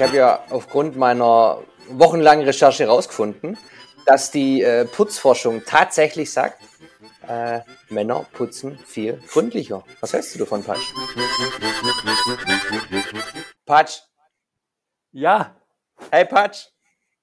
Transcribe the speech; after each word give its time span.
Ich 0.00 0.06
habe 0.06 0.16
ja 0.16 0.42
aufgrund 0.48 0.96
meiner 0.96 1.58
wochenlangen 1.90 2.46
Recherche 2.46 2.84
herausgefunden, 2.84 3.58
dass 4.06 4.30
die 4.30 4.62
äh, 4.62 4.86
Putzforschung 4.86 5.62
tatsächlich 5.66 6.32
sagt, 6.32 6.58
äh, 7.28 7.60
Männer 7.90 8.24
putzen 8.32 8.78
viel 8.78 9.20
gründlicher. 9.28 9.84
Was 10.00 10.14
hältst 10.14 10.34
du 10.34 10.38
davon, 10.38 10.64
Patsch? 10.64 10.90
Patsch. 13.66 14.00
Ja. 15.12 15.54
Hey, 16.10 16.24
Patsch. 16.24 16.68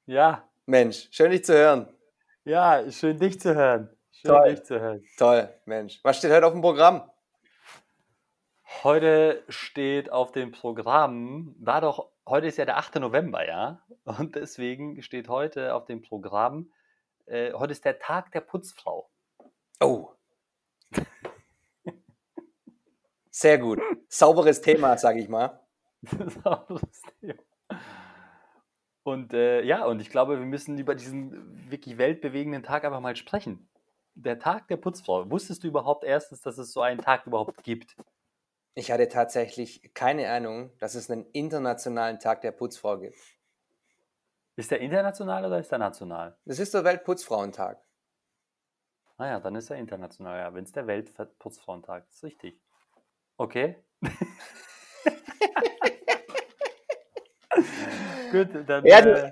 Ja. 0.05 0.47
Mensch, 0.67 1.07
schön 1.09 1.31
dich 1.31 1.43
zu 1.45 1.55
hören. 1.55 1.87
Ja, 2.43 2.83
schön 2.91 3.17
dich 3.17 3.41
zu 3.41 3.55
hören. 3.55 3.89
Schön 4.11 4.29
Toll. 4.29 4.49
dich 4.51 4.63
zu 4.65 4.79
hören. 4.79 5.03
Toll, 5.17 5.49
Mensch. 5.65 5.99
Was 6.03 6.19
steht 6.19 6.31
heute 6.31 6.45
auf 6.45 6.53
dem 6.53 6.61
Programm? 6.61 7.09
Heute 8.83 9.43
steht 9.49 10.11
auf 10.11 10.31
dem 10.31 10.51
Programm, 10.51 11.55
da 11.57 11.81
doch, 11.81 12.11
heute 12.27 12.47
ist 12.47 12.57
ja 12.57 12.65
der 12.65 12.77
8. 12.77 12.95
November, 12.95 13.47
ja, 13.47 13.81
und 14.03 14.35
deswegen 14.35 15.01
steht 15.01 15.29
heute 15.29 15.73
auf 15.73 15.85
dem 15.85 16.01
Programm, 16.01 16.71
äh, 17.25 17.53
heute 17.53 17.71
ist 17.71 17.85
der 17.85 17.99
Tag 17.99 18.31
der 18.31 18.41
Putzfrau. 18.41 19.09
Oh. 19.79 20.11
Sehr 23.29 23.57
gut. 23.59 23.79
Sauberes 24.09 24.61
Thema, 24.61 24.97
sag 24.97 25.17
ich 25.17 25.29
mal. 25.29 25.59
und 29.03 29.33
äh, 29.33 29.61
ja, 29.63 29.85
und 29.85 29.99
ich 29.99 30.09
glaube, 30.09 30.39
wir 30.39 30.45
müssen 30.45 30.77
über 30.77 30.95
diesen 30.95 31.69
wirklich 31.69 31.97
weltbewegenden 31.97 32.63
Tag 32.63 32.83
einfach 32.83 32.99
mal 32.99 33.15
sprechen. 33.15 33.69
Der 34.15 34.39
Tag 34.39 34.67
der 34.69 34.77
Putzfrau. 34.77 35.29
Wusstest 35.29 35.63
du 35.63 35.67
überhaupt 35.67 36.03
erstens, 36.03 36.41
dass 36.41 36.57
es 36.57 36.73
so 36.73 36.81
einen 36.81 36.99
Tag 36.99 37.27
überhaupt 37.27 37.63
gibt? 37.63 37.95
Ich 38.77 38.91
hatte 38.91 39.07
tatsächlich 39.07 39.91
keine 39.95 40.29
Ahnung, 40.29 40.69
dass 40.77 40.93
es 40.93 41.09
einen 41.09 41.25
internationalen 41.31 42.19
Tag 42.19 42.41
der 42.41 42.51
Putzfrau 42.51 42.99
gibt. 42.99 43.17
Ist 44.55 44.69
der 44.69 44.81
international 44.81 45.45
oder 45.45 45.57
ist 45.57 45.71
der 45.71 45.79
national? 45.79 46.37
Das 46.45 46.59
ist 46.59 46.75
der 46.75 46.83
Weltputzfrauentag. 46.83 47.83
Naja, 49.17 49.39
dann 49.39 49.55
ist 49.55 49.71
er 49.71 49.77
international, 49.77 50.37
ja. 50.37 50.53
Wenn 50.53 50.63
es 50.63 50.73
der 50.73 50.85
Weltputzfrauentag 50.85 52.05
ist, 52.07 52.23
richtig. 52.23 52.61
Okay. 53.37 53.83
Gut, 58.31 58.49
dann. 58.67 58.85
Ja, 58.85 59.01
du, 59.01 59.23
äh, 59.23 59.31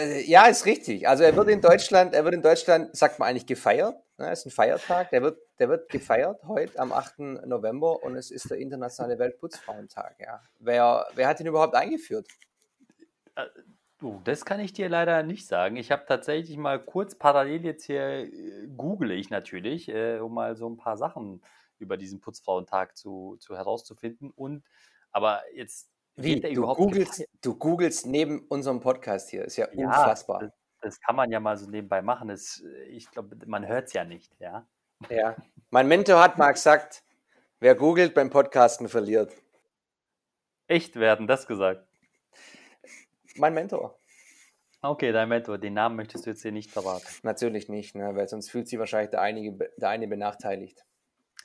äh, 0.00 0.22
ja, 0.22 0.46
ist 0.46 0.64
richtig. 0.64 1.06
Also 1.06 1.24
er 1.24 1.36
wird 1.36 1.50
in 1.50 1.60
Deutschland, 1.60 2.14
er 2.14 2.24
wird 2.24 2.36
in 2.36 2.42
Deutschland, 2.42 2.96
sagt 2.96 3.18
man 3.18 3.28
eigentlich 3.28 3.44
gefeiert. 3.44 4.02
Ne? 4.18 4.32
ist 4.32 4.46
ein 4.46 4.50
Feiertag. 4.50 5.10
Der 5.10 5.22
wird, 5.22 5.38
der 5.58 5.68
wird 5.68 5.88
gefeiert 5.88 6.42
heute 6.44 6.78
am 6.78 6.92
8. 6.92 7.18
November 7.46 8.02
und 8.02 8.16
es 8.16 8.30
ist 8.30 8.50
der 8.50 8.58
internationale 8.58 9.18
Weltputzfrauentag. 9.18 10.16
Ja. 10.20 10.42
Wer, 10.58 11.06
wer 11.14 11.28
hat 11.28 11.40
ihn 11.40 11.46
überhaupt 11.46 11.74
eingeführt? 11.74 12.26
Du, 13.98 14.20
das 14.24 14.44
kann 14.44 14.60
ich 14.60 14.72
dir 14.72 14.88
leider 14.88 15.22
nicht 15.22 15.46
sagen. 15.46 15.76
Ich 15.76 15.90
habe 15.90 16.04
tatsächlich 16.06 16.56
mal 16.56 16.84
kurz 16.84 17.16
parallel 17.16 17.64
jetzt 17.64 17.84
hier, 17.84 18.32
äh, 18.32 18.68
google 18.76 19.12
ich 19.12 19.30
natürlich, 19.30 19.88
äh, 19.88 20.18
um 20.18 20.34
mal 20.34 20.56
so 20.56 20.68
ein 20.68 20.76
paar 20.76 20.96
Sachen 20.96 21.42
über 21.78 21.96
diesen 21.96 22.20
Putzfrauentag 22.20 22.96
zu, 22.96 23.36
zu 23.38 23.56
herauszufinden. 23.56 24.30
Und 24.30 24.64
aber 25.10 25.42
jetzt 25.54 25.90
Wie? 26.16 26.40
Du 26.40 26.62
googelst, 26.74 27.24
du 27.40 27.54
googelst 27.56 28.06
neben 28.06 28.46
unserem 28.48 28.80
Podcast 28.80 29.30
hier. 29.30 29.44
Ist 29.44 29.56
ja, 29.56 29.68
Ja, 29.72 29.86
unfassbar. 29.86 30.52
Das, 30.80 31.00
kann 31.00 31.16
man 31.16 31.30
ja 31.30 31.40
mal 31.40 31.56
so 31.56 31.68
nebenbei 31.68 32.02
machen. 32.02 32.28
Das, 32.28 32.62
äh, 32.64 32.84
ich 32.84 33.10
glaube, 33.10 33.36
man 33.46 33.66
hört 33.66 33.88
es 33.88 33.92
ja 33.92 34.04
nicht, 34.04 34.32
ja. 34.40 34.66
Ja. 35.08 35.36
Mein 35.70 35.86
Mentor 35.86 36.20
hat 36.20 36.38
mal 36.38 36.52
gesagt, 36.52 37.04
wer 37.60 37.74
googelt 37.74 38.14
beim 38.14 38.30
Podcasten 38.30 38.88
verliert. 38.88 39.32
Echt 40.66 40.96
werden 40.96 41.26
das 41.26 41.46
gesagt. 41.46 41.86
Mein 43.36 43.54
Mentor. 43.54 43.98
Okay, 44.80 45.10
dein 45.10 45.28
Mentor, 45.28 45.58
den 45.58 45.74
Namen 45.74 45.96
möchtest 45.96 46.26
du 46.26 46.30
jetzt 46.30 46.42
hier 46.42 46.52
nicht 46.52 46.70
verraten. 46.70 47.06
Natürlich 47.22 47.68
nicht, 47.68 47.96
ne? 47.96 48.14
weil 48.14 48.28
sonst 48.28 48.50
fühlt 48.50 48.68
sich 48.68 48.78
wahrscheinlich 48.78 49.10
der, 49.10 49.20
einige, 49.20 49.70
der 49.76 49.88
eine 49.88 50.06
benachteiligt. 50.06 50.84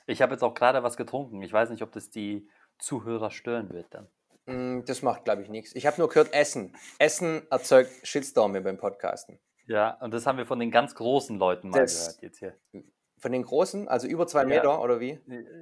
Ich 0.06 0.22
habe 0.22 0.32
jetzt 0.32 0.42
auch 0.42 0.54
gerade 0.54 0.82
was 0.82 0.96
getrunken. 0.96 1.42
Ich 1.42 1.52
weiß 1.52 1.70
nicht, 1.70 1.82
ob 1.82 1.90
das 1.92 2.10
die 2.10 2.48
Zuhörer 2.78 3.30
stören 3.30 3.70
wird 3.70 3.92
dann. 3.92 4.08
Mm, 4.46 4.80
Das 4.86 5.02
macht, 5.02 5.24
glaube 5.24 5.42
ich, 5.42 5.48
nichts. 5.48 5.74
Ich 5.74 5.86
habe 5.86 5.96
nur 5.98 6.08
gehört, 6.08 6.32
Essen. 6.32 6.74
Essen 6.98 7.42
erzeugt 7.50 7.90
Shitstorme 8.02 8.60
beim 8.60 8.76
Podcasten. 8.78 9.38
Ja, 9.66 9.96
und 10.02 10.12
das 10.12 10.26
haben 10.26 10.36
wir 10.38 10.46
von 10.46 10.60
den 10.60 10.70
ganz 10.70 10.94
großen 10.94 11.38
Leuten 11.38 11.70
mal 11.70 11.80
Das- 11.80 12.18
gehört 12.18 12.22
jetzt 12.22 12.38
hier. 12.38 12.54
Von 13.18 13.32
den 13.32 13.42
Großen, 13.42 13.88
also 13.88 14.06
über 14.06 14.26
zwei 14.26 14.40
Ja. 14.42 14.46
Meter, 14.46 14.82
oder 14.82 15.00
wie? 15.00 15.18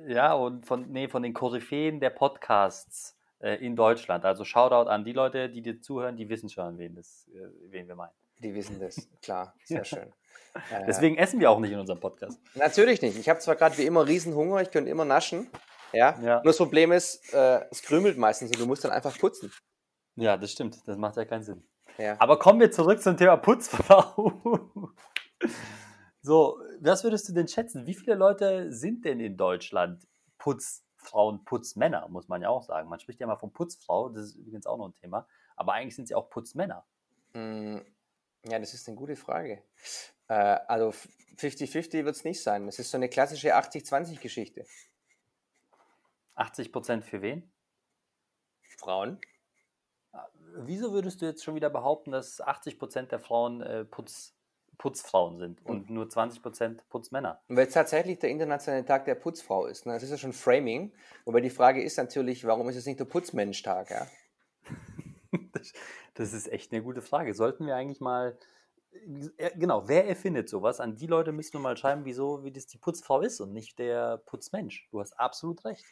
Ja, 0.09 0.33
und 0.35 0.67
von, 0.67 0.91
nee, 0.91 1.07
von 1.07 1.23
den 1.23 1.33
Koryphäen 1.33 2.01
der 2.01 2.11
Podcasts 2.11 3.17
äh, 3.39 3.65
in 3.65 3.77
Deutschland. 3.77 4.25
Also 4.25 4.45
Shoutout 4.45 4.89
an 4.91 5.05
die 5.05 5.13
Leute, 5.13 5.49
die 5.49 5.63
dir 5.63 5.81
zuhören, 5.81 6.17
die 6.17 6.29
wissen 6.29 6.49
schon, 6.49 6.77
wen, 6.79 6.97
das, 6.97 7.29
äh, 7.33 7.39
wen 7.71 7.87
wir 7.87 7.95
meinen. 7.95 8.11
Die 8.41 8.53
wissen 8.53 8.81
das, 8.81 9.09
klar, 9.23 9.55
sehr 9.65 9.85
schön. 9.85 10.13
Äh, 10.73 10.85
Deswegen 10.89 11.17
essen 11.17 11.39
wir 11.39 11.51
auch 11.53 11.61
nicht 11.61 11.71
in 11.71 11.79
unserem 11.79 12.01
Podcast. 12.01 12.41
Natürlich 12.57 13.01
nicht. 13.01 13.17
Ich 13.17 13.29
habe 13.29 13.39
zwar 13.39 13.55
gerade 13.55 13.79
wie 13.79 13.87
immer 13.87 14.09
riesen 14.09 14.35
Hunger, 14.35 14.61
ich 14.61 14.73
könnte 14.73 14.91
immer 14.91 15.05
naschen. 15.05 15.49
Ja. 15.93 16.19
Ja. 16.21 16.37
Nur 16.37 16.45
das 16.45 16.57
Problem 16.59 16.93
ist, 16.93 17.33
äh, 17.35 17.65
es 17.71 17.83
krümelt 17.83 18.19
meistens 18.19 18.51
und 18.51 18.61
du 18.61 18.67
musst 18.67 18.85
dann 18.85 18.93
einfach 18.93 19.17
putzen. 19.19 19.53
Ja, 20.17 20.37
das 20.37 20.53
stimmt. 20.53 20.77
Das 20.87 20.97
macht 20.97 21.17
ja 21.17 21.25
keinen 21.25 21.43
Sinn. 21.43 21.67
Ja. 21.99 22.17
Aber 22.19 22.39
kommen 22.39 22.61
wir 22.61 22.71
zurück 22.71 23.03
zum 23.03 23.17
Thema 23.17 23.37
Putzfrau. 23.37 24.91
so, 26.23 26.59
was 26.81 27.05
würdest 27.05 27.29
du 27.29 27.33
denn 27.33 27.49
schätzen? 27.49 27.87
Wie 27.87 27.95
viele 27.95 28.15
Leute 28.15 28.73
sind 28.73 29.05
denn 29.05 29.21
in 29.21 29.37
Deutschland 29.37 30.07
Putzfrauen, 30.39 31.45
Putzmänner, 31.45 32.09
muss 32.09 32.29
man 32.29 32.43
ja 32.43 32.49
auch 32.49 32.63
sagen. 32.63 32.89
Man 32.89 33.01
spricht 33.01 33.21
ja 33.21 33.25
immer 33.27 33.39
von 33.39 33.53
Putzfrau, 33.53 34.09
das 34.09 34.27
ist 34.27 34.37
übrigens 34.37 34.67
auch 34.67 34.79
noch 34.79 34.89
ein 34.89 34.95
Thema. 34.95 35.27
Aber 35.57 35.75
eigentlich 35.75 35.97
sind 35.97 36.09
sie 36.09 36.15
auch 36.15 36.31
Putzmänner. 36.31 36.85
Mm, 37.35 37.79
Ja, 38.45 38.59
das 38.59 38.75
ist 38.75 38.89
eine 38.89 38.97
gute 38.97 39.17
Frage. 39.17 39.63
Äh, 40.29 40.35
also 40.35 40.93
50-50 41.37 42.05
wird 42.05 42.17
es 42.17 42.25
nicht 42.25 42.43
sein. 42.43 42.67
Es 42.69 42.79
ist 42.79 42.91
so 42.91 42.97
eine 42.97 43.09
klassische 43.09 43.55
80-20-Geschichte. 43.57 44.65
80 46.35 46.73
Prozent 46.73 47.05
für 47.05 47.23
wen? 47.23 47.53
Frauen? 48.79 49.21
Wieso 50.55 50.93
würdest 50.93 51.23
du 51.23 51.27
jetzt 51.27 51.45
schon 51.45 51.55
wieder 51.55 51.71
behaupten, 51.71 52.11
dass 52.11 52.41
80 52.41 52.79
Prozent 52.79 53.13
der 53.13 53.19
Frauen 53.21 53.63
äh, 53.63 53.85
Putz, 53.85 54.35
Putzfrauen 54.77 55.39
sind 55.39 55.65
und 55.65 55.89
nur 55.89 56.09
20 56.09 56.43
Prozent 56.43 56.89
Putzmänner? 56.91 57.41
Weil 57.49 57.67
es 57.67 57.73
tatsächlich 57.73 58.19
der 58.19 58.31
internationale 58.31 58.85
Tag 58.85 59.07
der 59.07 59.15
Putzfrau 59.15 59.67
ist. 59.67 59.87
Ne? 59.87 59.95
Das 59.95 60.03
ist 60.03 60.11
ja 60.11 60.19
schon 60.19 60.33
Framing. 60.33 60.93
Wobei 61.25 61.41
die 61.41 61.51
Frage 61.51 61.83
ist 61.83 61.97
natürlich, 61.97 62.45
warum 62.45 62.69
ist 62.69 62.77
es 62.77 62.85
nicht 62.87 63.01
der 63.01 63.07
Putzmensch-Tag? 63.07 63.91
Ja? 63.91 64.07
Das, 65.55 65.73
das 66.15 66.33
ist 66.35 66.53
echt 66.53 66.73
eine 66.73 66.83
gute 66.83 67.01
Frage. 67.01 67.33
Sollten 67.33 67.67
wir 67.67 67.75
eigentlich 67.75 68.01
mal. 68.01 68.37
äh, 69.39 69.51
Genau, 69.57 69.89
wer 69.89 70.07
erfindet 70.07 70.49
sowas? 70.49 70.81
An 70.81 70.97
die 70.97 71.07
Leute 71.07 71.33
müssen 71.33 71.55
wir 71.55 71.61
mal 71.61 71.77
schreiben, 71.77 72.05
wieso, 72.05 72.45
wie 72.45 72.53
das 72.53 72.67
die 72.67 72.79
Putzfrau 72.79 73.21
ist 73.21 73.41
und 73.41 73.53
nicht 73.53 73.79
der 73.79 74.19
Putzmensch. 74.19 74.89
Du 74.91 75.01
hast 75.01 75.19
absolut 75.19 75.65
recht. 75.65 75.85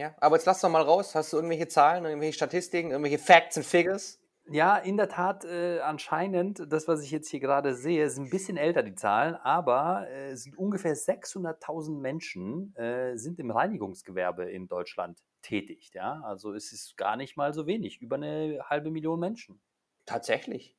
Ja. 0.00 0.14
Aber 0.18 0.36
jetzt 0.36 0.46
lass 0.46 0.60
doch 0.60 0.70
mal 0.70 0.82
raus. 0.82 1.14
Hast 1.14 1.32
du 1.32 1.36
irgendwelche 1.36 1.68
Zahlen, 1.68 2.04
irgendwelche 2.04 2.32
Statistiken, 2.32 2.90
irgendwelche 2.90 3.18
Facts 3.18 3.56
and 3.56 3.66
Figures? 3.66 4.18
Ja, 4.48 4.76
in 4.78 4.96
der 4.96 5.08
Tat, 5.08 5.44
äh, 5.44 5.78
anscheinend, 5.80 6.72
das, 6.72 6.88
was 6.88 7.02
ich 7.02 7.10
jetzt 7.12 7.28
hier 7.28 7.38
gerade 7.38 7.74
sehe, 7.74 8.04
ist 8.04 8.18
ein 8.18 8.30
bisschen 8.30 8.56
älter, 8.56 8.82
die 8.82 8.96
Zahlen, 8.96 9.36
aber 9.36 10.08
äh, 10.08 10.30
es 10.30 10.42
sind 10.42 10.58
ungefähr 10.58 10.96
600.000 10.96 12.00
Menschen 12.00 12.74
äh, 12.74 13.16
sind 13.16 13.38
im 13.38 13.52
Reinigungsgewerbe 13.52 14.50
in 14.50 14.66
Deutschland 14.66 15.22
tätig. 15.42 15.92
Ja? 15.94 16.20
Also 16.24 16.52
es 16.52 16.72
ist 16.72 16.96
gar 16.96 17.16
nicht 17.16 17.36
mal 17.36 17.54
so 17.54 17.66
wenig, 17.66 18.00
über 18.00 18.16
eine 18.16 18.58
halbe 18.68 18.90
Million 18.90 19.20
Menschen. 19.20 19.60
Tatsächlich. 20.06 20.76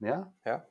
Ja, 0.00 0.32
Ja. 0.44 0.66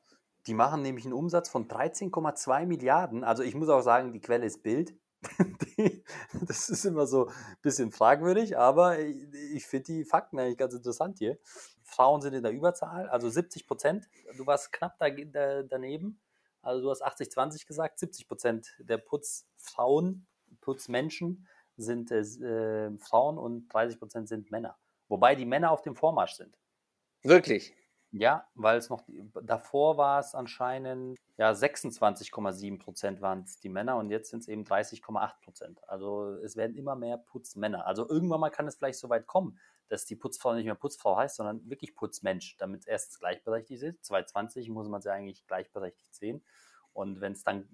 Die 0.46 0.54
machen 0.54 0.82
nämlich 0.82 1.06
einen 1.06 1.14
Umsatz 1.14 1.48
von 1.48 1.70
13,2 1.70 2.66
Milliarden. 2.66 3.24
Also 3.24 3.44
ich 3.44 3.56
muss 3.56 3.70
auch 3.70 3.82
sagen, 3.82 4.12
die 4.12 4.20
Quelle 4.20 4.46
ist 4.46 4.62
Bild. 4.62 4.94
Die- 5.78 6.04
das 6.48 6.70
ist 6.70 6.86
immer 6.86 7.08
so 7.08 7.28
ein 7.28 7.34
bisschen 7.62 7.92
fragwürdig, 7.92 8.58
aber 8.58 9.00
ich, 9.00 9.18
ich 9.54 9.66
finde 9.66 9.86
die 9.94 10.06
Fakten 10.06 10.40
eigentlich 10.40 10.58
ganz 10.58 10.74
interessant 10.74 11.18
hier. 11.20 11.38
Frauen 11.84 12.22
sind 12.22 12.34
in 12.34 12.44
der 12.44 12.52
Überzahl, 12.52 13.08
also 13.10 13.30
70 13.30 13.68
Prozent. 13.68 14.10
Du 14.38 14.46
warst 14.46 14.72
knapp 14.72 14.98
da, 15.00 15.10
da, 15.10 15.64
daneben. 15.64 16.20
Also 16.62 16.82
du 16.82 16.90
hast 16.90 17.04
80-20 17.04 17.68
gesagt. 17.68 18.00
70 18.00 18.28
Prozent 18.28 18.76
der 18.80 18.98
Putzfrauen, 18.98 20.26
Putzmenschen 20.62 21.48
sind 21.76 22.12
äh, 22.12 22.20
äh, 22.22 22.98
Frauen 23.00 23.38
und 23.38 23.68
30 23.70 24.00
Prozent 24.00 24.28
sind 24.30 24.50
Männer. 24.52 24.78
Wobei 25.08 25.36
die 25.36 25.46
Männer 25.46 25.72
auf 25.72 25.82
dem 25.82 25.96
Vormarsch 25.96 26.34
sind. 26.36 26.58
Wirklich. 27.22 27.76
Ja, 28.16 28.48
weil 28.54 28.78
es 28.78 28.92
noch, 28.92 29.04
davor 29.42 29.98
war 29.98 30.20
es 30.20 30.36
anscheinend, 30.36 31.18
ja, 31.38 31.52
26,7 31.52 32.78
Prozent 32.78 33.22
waren 33.22 33.42
es 33.42 33.60
die 33.60 33.70
Männer 33.70 33.98
und 33.98 34.12
jetzt 34.12 34.30
sind 34.30 34.42
es 34.42 34.48
eben 34.48 34.64
30,8 34.66 35.42
Prozent. 35.42 35.90
Also 35.90 36.36
es 36.44 36.56
werden 36.56 36.76
immer 36.76 36.96
mehr 36.96 37.18
Putzmänner. 37.18 37.88
Also 37.88 38.08
irgendwann 38.08 38.40
mal 38.40 38.52
kann 38.52 38.68
es 38.68 38.76
vielleicht 38.76 39.00
so 39.00 39.10
weit 39.10 39.26
kommen, 39.26 39.58
dass 39.90 40.06
die 40.06 40.16
Putzfrau 40.16 40.54
nicht 40.54 40.66
mehr 40.66 40.76
Putzfrau 40.76 41.18
heißt, 41.18 41.38
sondern 41.38 41.68
wirklich 41.68 41.96
Putzmensch, 41.96 42.56
damit 42.58 42.82
es 42.82 42.88
erstens 42.88 43.20
gleichberechtigt 43.20 43.82
ist. 43.82 44.06
2020 44.06 44.70
muss 44.70 44.88
man 44.88 45.00
es 45.00 45.06
ja 45.06 45.14
eigentlich 45.14 45.48
gleichberechtigt 45.48 46.14
sehen. 46.14 46.44
Und 46.94 47.20
wenn 47.20 47.32
es 47.32 47.44
dann 47.44 47.68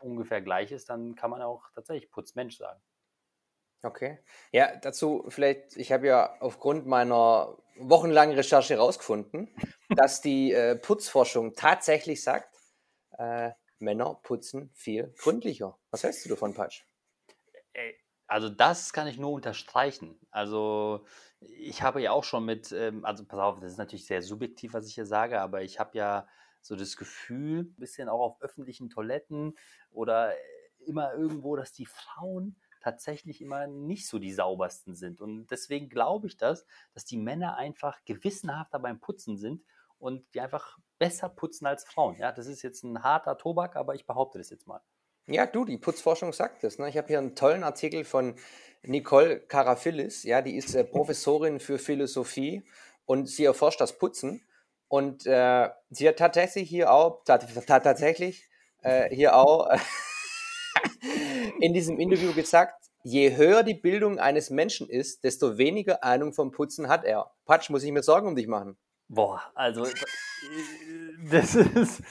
ungefähr 0.00 0.40
gleich 0.40 0.72
ist, 0.72 0.88
dann 0.88 1.14
kann 1.14 1.30
man 1.30 1.42
auch 1.42 1.70
tatsächlich 1.74 2.10
Putzmensch 2.10 2.56
sagen. 2.56 2.80
Okay. 3.84 4.18
Ja, 4.50 4.74
dazu 4.76 5.24
vielleicht, 5.28 5.76
ich 5.76 5.92
habe 5.92 6.06
ja 6.06 6.36
aufgrund 6.40 6.86
meiner 6.86 7.58
wochenlangen 7.76 8.34
Recherche 8.34 8.74
herausgefunden, 8.74 9.54
dass 9.90 10.20
die 10.22 10.52
äh, 10.52 10.76
Putzforschung 10.76 11.54
tatsächlich 11.54 12.22
sagt, 12.22 12.48
äh, 13.18 13.50
Männer 13.78 14.18
putzen 14.22 14.70
viel 14.74 15.12
gründlicher. 15.18 15.78
Was 15.90 16.02
hältst 16.02 16.24
du 16.24 16.30
davon, 16.30 16.54
Patsch? 16.54 16.84
Also 18.26 18.48
das 18.48 18.92
kann 18.92 19.06
ich 19.06 19.18
nur 19.18 19.32
unterstreichen. 19.32 20.18
Also 20.30 21.04
ich 21.40 21.82
habe 21.82 22.00
ja 22.00 22.12
auch 22.12 22.24
schon 22.24 22.44
mit, 22.44 22.72
ähm, 22.72 23.04
also 23.04 23.24
pass 23.26 23.38
auf, 23.38 23.60
das 23.60 23.72
ist 23.72 23.78
natürlich 23.78 24.06
sehr 24.06 24.22
subjektiv, 24.22 24.72
was 24.72 24.88
ich 24.88 24.94
hier 24.94 25.06
sage, 25.06 25.40
aber 25.40 25.62
ich 25.62 25.78
habe 25.78 25.98
ja 25.98 26.26
so 26.62 26.74
das 26.74 26.96
Gefühl, 26.96 27.60
ein 27.60 27.74
bisschen 27.76 28.08
auch 28.08 28.20
auf 28.20 28.40
öffentlichen 28.40 28.88
Toiletten 28.88 29.58
oder 29.90 30.32
äh, 30.32 30.36
immer 30.86 31.12
irgendwo, 31.12 31.56
dass 31.56 31.72
die 31.72 31.86
Frauen 31.86 32.56
tatsächlich 32.84 33.40
immer 33.40 33.66
nicht 33.66 34.06
so 34.06 34.18
die 34.18 34.32
saubersten 34.32 34.94
sind. 34.94 35.22
Und 35.22 35.46
deswegen 35.46 35.88
glaube 35.88 36.26
ich 36.26 36.36
das, 36.36 36.66
dass 36.92 37.06
die 37.06 37.16
Männer 37.16 37.56
einfach 37.56 38.04
gewissenhafter 38.04 38.78
beim 38.78 39.00
Putzen 39.00 39.38
sind 39.38 39.64
und 39.98 40.22
die 40.34 40.40
einfach 40.42 40.78
besser 40.98 41.30
putzen 41.30 41.66
als 41.66 41.84
Frauen. 41.84 42.16
Ja, 42.18 42.30
das 42.30 42.46
ist 42.46 42.62
jetzt 42.62 42.84
ein 42.84 43.02
harter 43.02 43.38
Tobak, 43.38 43.74
aber 43.74 43.94
ich 43.94 44.06
behaupte 44.06 44.36
das 44.36 44.50
jetzt 44.50 44.66
mal. 44.66 44.82
Ja, 45.26 45.46
du, 45.46 45.64
die 45.64 45.78
Putzforschung 45.78 46.34
sagt 46.34 46.62
das. 46.62 46.78
Ne? 46.78 46.90
Ich 46.90 46.98
habe 46.98 47.08
hier 47.08 47.18
einen 47.18 47.34
tollen 47.34 47.64
Artikel 47.64 48.04
von 48.04 48.34
Nicole 48.82 49.40
Karafillis. 49.40 50.22
Ja, 50.24 50.42
die 50.42 50.56
ist 50.56 50.74
äh, 50.74 50.84
Professorin 50.84 51.60
für 51.60 51.78
Philosophie 51.78 52.68
und 53.06 53.26
sie 53.26 53.46
erforscht 53.46 53.80
das 53.80 53.96
Putzen. 53.96 54.46
Und 54.88 55.24
äh, 55.24 55.70
sie 55.88 56.06
hat 56.06 56.18
tatsächlich 56.18 56.68
hier 56.68 56.92
auch, 56.92 57.24
tatsächlich 57.24 58.46
äh, 58.82 59.08
hier 59.08 59.34
auch 59.34 59.70
in 61.60 61.72
diesem 61.72 61.98
Interview 61.98 62.32
gesagt, 62.32 62.90
je 63.02 63.36
höher 63.36 63.62
die 63.62 63.74
Bildung 63.74 64.18
eines 64.18 64.50
Menschen 64.50 64.88
ist, 64.88 65.24
desto 65.24 65.58
weniger 65.58 66.02
Ahnung 66.02 66.32
vom 66.32 66.50
Putzen 66.50 66.88
hat 66.88 67.04
er. 67.04 67.30
Patsch, 67.44 67.70
muss 67.70 67.82
ich 67.82 67.92
mir 67.92 68.02
Sorgen 68.02 68.28
um 68.28 68.36
dich 68.36 68.46
machen. 68.46 68.76
Boah, 69.08 69.42
also 69.54 69.86
das 71.30 71.54
ist 71.54 72.02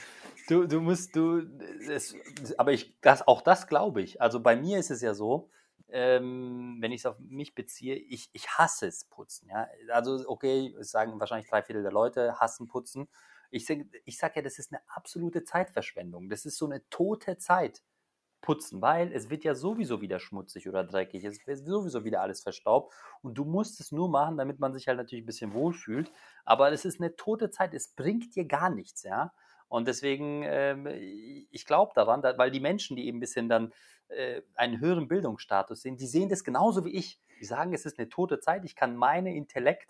du, 0.48 0.68
du 0.68 0.81
musst, 0.81 1.15
du, 1.15 1.42
das, 1.88 2.15
aber 2.57 2.71
ich, 2.71 3.00
das, 3.01 3.27
auch 3.27 3.42
das 3.42 3.68
glaube 3.68 4.01
ich. 4.01 4.21
Also 4.21 4.39
bei 4.39 4.56
mir 4.56 4.80
ist 4.80 4.92
es 4.92 5.01
ja 5.01 5.13
so, 5.13 5.50
ähm, 5.89 6.77
wenn 6.80 6.92
ich 6.92 7.01
es 7.01 7.06
auf 7.06 7.19
mich 7.19 7.56
beziehe, 7.56 7.95
ich, 7.95 8.30
ich 8.33 8.48
hasse 8.50 8.88
es 8.88 9.06
putzen. 9.06 9.50
Ja? 9.50 9.68
Also, 9.92 10.24
okay, 10.27 10.75
sagen 10.80 11.19
wahrscheinlich 11.19 11.50
drei 11.50 11.62
Viertel 11.62 11.83
der 11.83 11.92
Leute 11.92 12.39
hassen 12.39 12.68
putzen. 12.68 13.07
Ich, 13.51 13.69
ich 14.06 14.18
sage 14.18 14.33
ja, 14.38 14.42
das 14.42 14.57
ist 14.57 14.74
eine 14.74 14.81
absolute 14.88 15.44
Zeitverschwendung. 15.44 16.30
Das 16.30 16.45
ist 16.45 16.57
so 16.57 16.65
eine 16.65 16.88
tote 16.89 17.38
Zeit 17.38 17.83
putzen, 18.43 18.81
weil 18.81 19.11
es 19.11 19.31
wird 19.31 19.43
ja 19.43 19.55
sowieso 19.55 20.01
wieder 20.01 20.19
schmutzig 20.19 20.69
oder 20.69 20.83
dreckig, 20.83 21.23
es 21.23 21.47
wird 21.47 21.65
sowieso 21.65 22.03
wieder 22.03 22.21
alles 22.21 22.41
verstaubt 22.41 22.93
und 23.23 23.35
du 23.35 23.45
musst 23.45 23.79
es 23.79 23.91
nur 23.91 24.09
machen, 24.09 24.37
damit 24.37 24.59
man 24.59 24.73
sich 24.73 24.87
halt 24.87 24.97
natürlich 24.97 25.23
ein 25.23 25.27
bisschen 25.27 25.53
wohlfühlt, 25.53 26.11
aber 26.45 26.71
es 26.71 26.85
ist 26.85 26.99
eine 26.99 27.15
tote 27.15 27.49
Zeit, 27.49 27.73
es 27.73 27.87
bringt 27.87 28.35
dir 28.35 28.45
gar 28.45 28.69
nichts, 28.69 29.01
ja. 29.03 29.33
Und 29.69 29.87
deswegen, 29.87 30.43
ähm, 30.45 30.85
ich 31.49 31.65
glaube 31.65 31.93
daran, 31.95 32.21
da, 32.21 32.37
weil 32.37 32.51
die 32.51 32.59
Menschen, 32.59 32.95
die 32.95 33.07
eben 33.07 33.17
ein 33.17 33.21
bisschen 33.21 33.49
dann 33.49 33.73
äh, 34.09 34.41
einen 34.53 34.79
höheren 34.79 35.07
Bildungsstatus 35.07 35.81
sehen, 35.81 35.97
die 35.97 36.05
sehen 36.05 36.29
das 36.29 36.43
genauso 36.43 36.85
wie 36.85 36.91
ich. 36.91 37.19
Die 37.39 37.45
sagen, 37.45 37.73
es 37.73 37.85
ist 37.85 37.97
eine 37.97 38.07
tote 38.07 38.39
Zeit, 38.39 38.65
ich 38.65 38.75
kann 38.75 38.95
meinen 38.95 39.33
Intellekt 39.33 39.89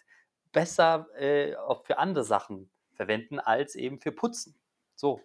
besser 0.54 1.08
äh, 1.18 1.56
für 1.84 1.98
andere 1.98 2.24
Sachen 2.24 2.70
verwenden, 2.94 3.40
als 3.40 3.76
eben 3.76 4.00
für 4.00 4.14
Putzen. 4.14 4.56
So. 4.96 5.20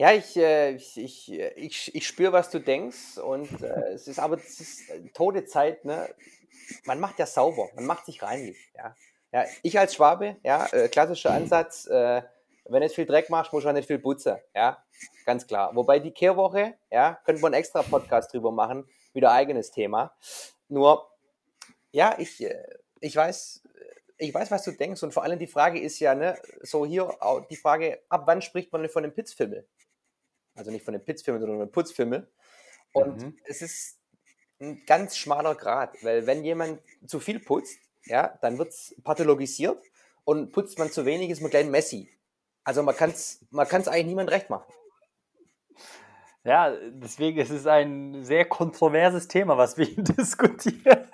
Ja, 0.00 0.12
ich, 0.12 0.36
äh, 0.36 0.76
ich, 0.76 0.96
ich, 0.96 1.32
ich, 1.32 1.94
ich 1.94 2.06
spüre, 2.06 2.32
was 2.32 2.50
du 2.50 2.60
denkst. 2.60 3.18
Und 3.18 3.62
äh, 3.62 3.66
es 3.92 4.06
ist 4.06 4.20
aber 4.20 4.36
es 4.36 4.60
ist 4.60 4.90
äh, 4.90 5.00
tote 5.12 5.44
Zeit, 5.44 5.84
ne? 5.84 6.08
Man 6.84 7.00
macht 7.00 7.18
ja 7.18 7.26
sauber, 7.26 7.68
man 7.74 7.86
macht 7.86 8.06
sich 8.06 8.22
reinlich. 8.22 8.58
Ja, 8.76 8.94
ja 9.32 9.44
ich 9.62 9.78
als 9.78 9.94
Schwabe, 9.94 10.36
ja, 10.44 10.66
äh, 10.66 10.88
klassischer 10.88 11.32
Ansatz, 11.32 11.86
äh, 11.86 12.22
wenn 12.64 12.74
du 12.74 12.80
nicht 12.80 12.94
viel 12.94 13.06
Dreck 13.06 13.30
machst, 13.30 13.52
musst 13.52 13.64
du 13.64 13.70
auch 13.70 13.74
nicht 13.74 13.86
viel 13.86 13.98
putzen. 13.98 14.36
Ja, 14.54 14.84
ganz 15.24 15.46
klar. 15.46 15.74
Wobei 15.74 15.98
die 15.98 16.12
Kehrwoche, 16.12 16.74
ja, 16.90 17.18
könnte 17.24 17.42
man 17.42 17.52
einen 17.52 17.60
extra 17.60 17.82
Podcast 17.82 18.32
drüber 18.32 18.52
machen, 18.52 18.88
wieder 19.14 19.32
eigenes 19.32 19.70
Thema. 19.72 20.14
Nur, 20.68 21.10
ja, 21.90 22.14
ich, 22.18 22.40
äh, 22.44 22.62
ich 23.00 23.16
weiß, 23.16 23.62
ich 24.18 24.34
weiß, 24.34 24.50
was 24.50 24.62
du 24.62 24.72
denkst. 24.72 25.02
Und 25.02 25.12
vor 25.12 25.24
allem 25.24 25.38
die 25.38 25.46
Frage 25.46 25.80
ist 25.80 25.98
ja, 25.98 26.14
ne, 26.14 26.38
so 26.60 26.86
hier 26.86 27.16
die 27.50 27.56
Frage, 27.56 28.00
ab 28.08 28.22
wann 28.26 28.42
spricht 28.42 28.70
man 28.72 28.82
denn 28.82 28.90
von 28.90 29.02
dem 29.02 29.14
Pitzfimmel? 29.14 29.66
Also 30.58 30.72
nicht 30.72 30.84
von 30.84 30.92
dem 30.92 31.04
Pitzfimmel, 31.04 31.40
sondern 31.40 31.58
von 31.58 31.68
dem 31.68 31.72
Putzfimmel. 31.72 32.28
Und 32.92 33.22
mhm. 33.22 33.38
es 33.44 33.62
ist 33.62 34.00
ein 34.60 34.84
ganz 34.86 35.16
schmaler 35.16 35.54
Grad, 35.54 35.94
weil 36.02 36.26
wenn 36.26 36.44
jemand 36.44 36.80
zu 37.06 37.20
viel 37.20 37.38
putzt, 37.38 37.78
ja, 38.06 38.36
dann 38.42 38.58
wird 38.58 38.70
es 38.70 38.96
pathologisiert 39.04 39.80
und 40.24 40.50
putzt 40.50 40.78
man 40.78 40.90
zu 40.90 41.04
wenig, 41.04 41.30
ist 41.30 41.40
man 41.40 41.50
gleich 41.50 41.66
Messi. 41.66 42.10
Also 42.64 42.82
man 42.82 42.96
kann 42.96 43.10
es 43.10 43.46
man 43.50 43.68
kann's 43.68 43.86
eigentlich 43.86 44.06
niemand 44.06 44.32
recht 44.32 44.50
machen. 44.50 44.72
Ja, 46.42 46.74
deswegen 46.90 47.38
ist 47.38 47.50
es 47.50 47.66
ein 47.66 48.24
sehr 48.24 48.44
kontroverses 48.44 49.28
Thema, 49.28 49.56
was 49.56 49.76
wir 49.78 49.84
hier 49.84 50.02
diskutieren. 50.02 51.06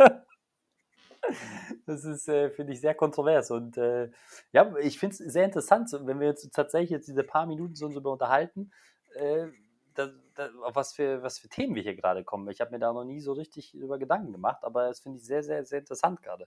Das 1.87 2.05
ist, 2.05 2.29
äh, 2.29 2.50
finde 2.50 2.73
ich, 2.73 2.81
sehr 2.81 2.94
kontrovers. 2.94 3.50
Und 3.50 3.76
äh, 3.76 4.11
ja, 4.52 4.75
ich 4.76 4.99
finde 4.99 5.14
es 5.14 5.32
sehr 5.32 5.44
interessant, 5.44 5.90
wenn 5.93 6.20
wir 6.20 6.29
jetzt 6.29 6.50
tatsächlich 6.52 6.90
jetzt 6.90 7.08
diese 7.08 7.25
paar 7.25 7.47
Minuten 7.47 7.75
so 7.75 7.87
uns 7.87 7.97
über 7.97 8.12
unterhalten, 8.12 8.70
äh, 9.14 9.49
da, 9.94 10.11
da, 10.34 10.50
auf 10.62 10.75
was 10.75 10.93
für, 10.93 11.22
was 11.22 11.38
für 11.38 11.49
Themen 11.49 11.75
wir 11.75 11.82
hier 11.82 11.94
gerade 11.94 12.25
kommen. 12.25 12.49
Ich 12.49 12.61
habe 12.61 12.72
mir 12.72 12.78
da 12.78 12.93
noch 12.93 13.05
nie 13.05 13.20
so 13.20 13.32
richtig 13.32 13.75
über 13.75 13.99
Gedanken 13.99 14.32
gemacht, 14.32 14.64
aber 14.64 14.88
das 14.88 15.00
finde 15.00 15.19
ich 15.19 15.25
sehr, 15.25 15.43
sehr, 15.43 15.64
sehr 15.64 15.81
interessant 15.81 16.22
gerade. 16.22 16.46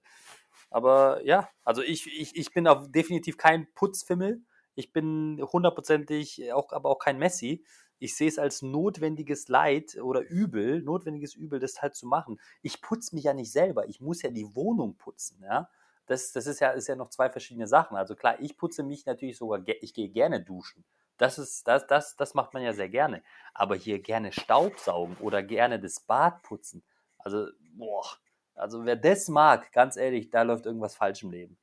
Aber 0.70 1.24
ja, 1.26 1.50
also 1.64 1.82
ich, 1.82 2.08
ich, 2.08 2.36
ich 2.36 2.52
bin 2.54 2.68
auf 2.68 2.92
definitiv 2.92 3.38
kein 3.38 3.68
Putzfimmel. 3.74 4.42
Ich 4.76 4.92
bin 4.94 5.42
hundertprozentig 5.42 6.54
auch, 6.54 6.72
aber 6.72 6.90
auch 6.90 7.00
kein 7.00 7.18
Messi. 7.18 7.64
Ich 8.00 8.16
sehe 8.16 8.28
es 8.28 8.38
als 8.38 8.62
notwendiges 8.62 9.48
Leid 9.48 9.98
oder 10.02 10.22
Übel, 10.22 10.84
notwendiges 10.84 11.34
Übel, 11.34 11.60
das 11.60 11.82
halt 11.82 11.96
zu 11.96 12.06
machen. 12.06 12.40
Ich 12.62 12.82
putze 12.82 13.16
mich 13.16 13.24
ja 13.24 13.34
nicht 13.34 13.52
selber. 13.52 13.88
Ich 13.88 14.02
muss 14.02 14.22
ja 14.22 14.30
die 14.30 14.56
Wohnung 14.56 14.98
putzen, 14.98 15.42
ja. 15.42 15.70
Das, 16.06 16.32
das 16.32 16.48
ist 16.48 16.62
ja, 16.62 16.70
ist 16.72 16.88
ja 16.88 16.96
noch 16.96 17.10
zwei 17.10 17.30
verschiedene 17.30 17.68
Sachen. 17.68 17.98
Also 17.98 18.16
klar, 18.16 18.40
ich 18.40 18.56
putze 18.56 18.84
mich 18.84 19.06
natürlich 19.06 19.38
sogar, 19.38 19.62
ich 19.68 19.94
gehe 19.94 20.10
gerne 20.10 20.42
duschen. 20.42 20.86
Das 21.18 21.38
ist, 21.40 21.68
das, 21.68 21.88
das, 21.88 22.16
das 22.16 22.34
macht 22.34 22.54
man 22.54 22.64
ja 22.64 22.74
sehr 22.74 22.90
gerne. 22.90 23.24
Aber 23.54 23.76
hier 23.76 24.00
gerne 24.00 24.32
Staubsaugen 24.32 25.18
oder 25.18 25.42
gerne 25.44 25.80
das 25.80 26.00
Bad 26.00 26.44
putzen. 26.44 26.84
Also, 27.18 27.48
boah, 27.74 28.06
also 28.56 28.86
wer 28.86 28.96
das 28.96 29.28
mag, 29.28 29.72
ganz 29.72 29.98
ehrlich, 29.98 30.30
da 30.30 30.44
läuft 30.44 30.66
irgendwas 30.66 30.96
falsch 30.96 31.24
im 31.24 31.32
Leben. 31.32 31.58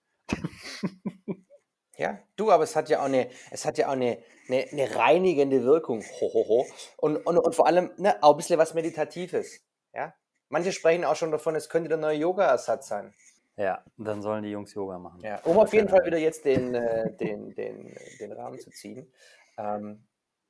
Ja, 1.97 2.19
du, 2.35 2.51
aber 2.51 2.65
es 2.65 2.75
hat 2.75 2.89
ja 2.89 3.01
auch 3.01 3.05
eine, 3.05 3.31
es 3.51 3.65
hat 3.65 3.79
ja 3.79 3.87
auch 3.87 3.93
eine, 3.93 4.19
eine, 4.49 4.67
eine 4.71 4.97
reinigende 4.97 5.63
Wirkung. 5.63 6.03
Ho, 6.21 6.33
ho, 6.33 6.49
ho. 6.49 6.67
Und, 6.97 7.19
und, 7.19 7.39
und 7.39 7.55
vor 7.55 7.67
allem 7.67 7.93
ne, 7.99 8.21
auch 8.21 8.33
ein 8.33 8.37
bisschen 8.37 8.59
was 8.59 8.75
Meditatives. 8.75 9.61
Ja? 9.93 10.13
Manche 10.49 10.73
sprechen 10.73 11.05
auch 11.05 11.15
schon 11.15 11.31
davon, 11.31 11.55
es 11.55 11.69
könnte 11.69 11.89
der 11.89 11.99
neue 11.99 12.19
Yoga-Ersatz 12.19 12.89
sein. 12.89 13.15
Ja, 13.57 13.85
dann 13.97 14.23
sollen 14.23 14.43
die 14.43 14.51
Jungs 14.51 14.75
Yoga 14.75 14.99
machen. 14.99 15.21
Ja, 15.23 15.39
um 15.45 15.57
auf 15.59 15.73
jeden 15.73 15.89
Fall 15.89 16.05
wieder 16.05 16.19
jetzt 16.19 16.45
den, 16.45 16.75
äh, 16.75 17.13
den, 17.17 17.55
den, 17.55 17.97
den 18.19 18.33
Rahmen 18.33 18.59
zu 18.59 18.71
ziehen. 18.71 19.13
Ähm, 19.59 20.07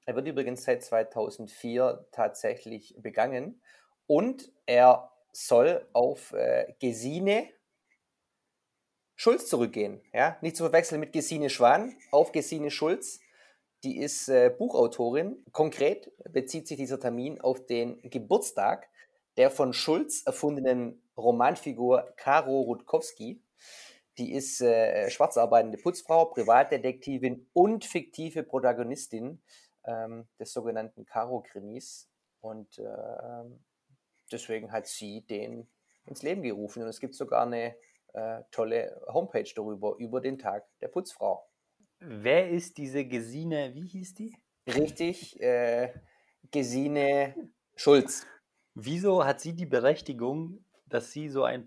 er 0.07 0.17
wird 0.17 0.29
übrigens 0.29 0.65
seit 0.65 0.83
2004 0.83 2.07
tatsächlich 2.13 2.95
begangen 2.99 3.63
und 4.07 4.53
er 4.67 5.11
soll 5.33 5.87
auf 5.93 6.33
äh, 6.33 6.75
Gesine 6.79 7.49
Schulz 9.17 9.49
zurückgehen. 9.49 10.01
Ja? 10.13 10.37
Nicht 10.41 10.57
zu 10.57 10.65
verwechseln 10.65 11.01
mit 11.01 11.13
Gesine 11.13 11.51
Schwan, 11.51 11.97
auf 12.11 12.33
Gesine 12.33 12.71
Schulz. 12.71 13.21
Die 13.83 13.99
ist 13.99 14.29
äh, 14.29 14.51
Buchautorin. 14.57 15.45
Konkret 15.53 16.11
bezieht 16.33 16.67
sich 16.69 16.77
dieser 16.77 17.01
Termin 17.01 17.41
auf 17.41 17.67
den 17.67 18.01
Geburtstag 18.03 18.89
der 19.37 19.51
von 19.51 19.73
Schulz 19.73 20.23
erfundenen 20.25 21.03
Romanfigur 21.17 22.13
Karo 22.17 22.61
Rutkowski. 22.63 23.43
Die 24.19 24.33
ist 24.33 24.61
äh, 24.61 25.11
schwarz 25.11 25.37
arbeitende 25.37 25.79
Putzfrau, 25.79 26.27
Privatdetektivin 26.27 27.49
und 27.53 27.85
fiktive 27.85 28.45
Protagonistin 28.45 29.43
ähm, 29.87 30.29
des 30.39 30.53
sogenannten 30.53 31.05
Karo-Krimis. 31.05 32.09
Und 32.41 32.79
äh, 32.79 32.85
deswegen 34.31 34.71
hat 34.71 34.87
sie 34.87 35.23
den 35.23 35.69
ins 36.07 36.23
Leben 36.23 36.43
gerufen. 36.43 36.83
Und 36.83 36.89
es 36.89 37.01
gibt 37.01 37.15
sogar 37.15 37.47
eine 37.47 37.75
äh, 38.13 38.43
tolle 38.51 39.01
Homepage 39.09 39.51
darüber, 39.55 39.97
über 39.99 40.21
den 40.21 40.39
Tag 40.39 40.67
der 40.81 40.89
Putzfrau. 40.89 41.49
Wer 41.99 42.51
ist 42.51 42.79
diese 42.79 43.05
Gesine, 43.05 43.75
wie 43.75 43.87
hieß 43.87 44.15
die? 44.15 44.37
Richtig, 44.67 45.41
äh, 45.41 45.93
Gesine 46.51 47.35
Schulz. 47.75 48.27
Wieso 48.75 49.25
hat 49.25 49.41
sie 49.41 49.55
die 49.55 49.67
Berechtigung, 49.67 50.65
dass 50.87 51.13
sie 51.13 51.29
so 51.29 51.45
einen 51.45 51.67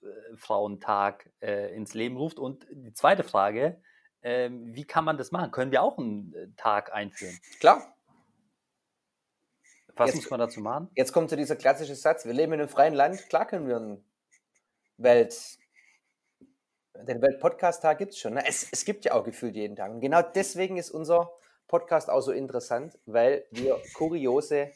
Putzfrauentag 0.00 1.30
äh, 1.40 1.74
ins 1.74 1.94
Leben 1.94 2.16
ruft? 2.16 2.38
Und 2.38 2.66
die 2.70 2.92
zweite 2.92 3.24
Frage, 3.24 3.80
äh, 4.20 4.50
wie 4.50 4.84
kann 4.84 5.04
man 5.04 5.18
das 5.18 5.30
machen? 5.32 5.50
Können 5.50 5.70
wir 5.70 5.82
auch 5.82 5.98
einen 5.98 6.34
äh, 6.34 6.48
Tag 6.56 6.92
einführen? 6.92 7.38
Klar. 7.60 7.94
Was 9.94 10.10
Jetzt- 10.10 10.16
muss 10.16 10.30
man 10.30 10.40
dazu 10.40 10.60
machen? 10.60 10.90
Jetzt 10.94 11.12
kommt 11.12 11.30
so 11.30 11.36
dieser 11.36 11.56
klassische 11.56 11.94
Satz, 11.94 12.24
wir 12.24 12.32
leben 12.32 12.52
in 12.52 12.60
einem 12.60 12.68
freien 12.68 12.94
Land, 12.94 13.28
klar 13.28 13.46
können 13.46 13.66
wir 13.66 13.76
einen 13.76 14.04
Welt, 14.96 15.58
den 16.94 17.20
Welt-Podcast-Tag 17.20 17.98
gibt 17.98 18.12
es 18.12 18.18
schon. 18.18 18.34
Ne? 18.34 18.44
Es, 18.46 18.68
es 18.70 18.84
gibt 18.84 19.04
ja 19.04 19.14
auch 19.14 19.24
gefühlt 19.24 19.56
jeden 19.56 19.76
Tag. 19.76 19.90
Und 19.90 20.00
genau 20.00 20.22
deswegen 20.22 20.76
ist 20.76 20.90
unser 20.90 21.32
Podcast 21.66 22.10
auch 22.10 22.20
so 22.20 22.32
interessant, 22.32 22.98
weil 23.06 23.44
wir 23.50 23.80
kuriose 23.94 24.72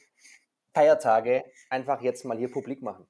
Feiertage 0.74 1.44
einfach 1.70 2.00
jetzt 2.02 2.24
mal 2.24 2.36
hier 2.36 2.50
publik 2.50 2.82
machen. 2.82 3.06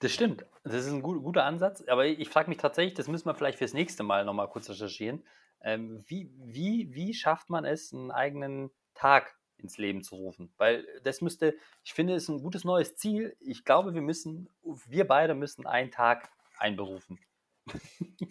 Das 0.00 0.12
stimmt. 0.12 0.46
Das 0.64 0.74
ist 0.74 0.92
ein 0.92 1.02
gut, 1.02 1.22
guter 1.22 1.44
Ansatz. 1.44 1.82
Aber 1.88 2.06
ich 2.06 2.28
frage 2.28 2.48
mich 2.48 2.58
tatsächlich, 2.58 2.94
das 2.94 3.08
müssen 3.08 3.26
wir 3.26 3.34
vielleicht 3.34 3.58
fürs 3.58 3.72
nächste 3.72 4.02
Mal 4.02 4.24
nochmal 4.24 4.48
kurz 4.48 4.70
recherchieren. 4.70 5.24
Ähm, 5.60 6.04
wie, 6.06 6.30
wie, 6.38 6.94
wie 6.94 7.14
schafft 7.14 7.50
man 7.50 7.64
es, 7.64 7.92
einen 7.92 8.10
eigenen 8.10 8.70
Tag 8.94 9.36
ins 9.56 9.76
Leben 9.76 10.02
zu 10.02 10.14
rufen? 10.14 10.52
Weil 10.56 10.86
das 11.02 11.20
müsste, 11.20 11.56
ich 11.82 11.94
finde, 11.94 12.14
es 12.14 12.24
ist 12.24 12.28
ein 12.28 12.42
gutes 12.42 12.64
neues 12.64 12.94
Ziel. 12.96 13.36
Ich 13.40 13.64
glaube, 13.64 13.94
wir 13.94 14.02
müssen, 14.02 14.48
wir 14.86 15.06
beide 15.06 15.34
müssen 15.34 15.66
einen 15.66 15.90
Tag 15.90 16.30
einberufen. 16.58 17.18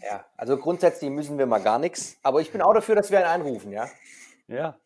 Ja, 0.02 0.26
also 0.36 0.58
grundsätzlich 0.58 1.12
müssen 1.12 1.38
wir 1.38 1.46
mal 1.46 1.62
gar 1.62 1.80
nichts, 1.80 2.18
aber 2.24 2.42
ich 2.42 2.52
bin 2.52 2.62
auch 2.62 2.74
dafür, 2.74 2.96
dass 2.96 3.12
wir 3.12 3.20
einen 3.20 3.42
einrufen, 3.46 3.72
ja. 3.72 3.88
Ja. 4.48 4.80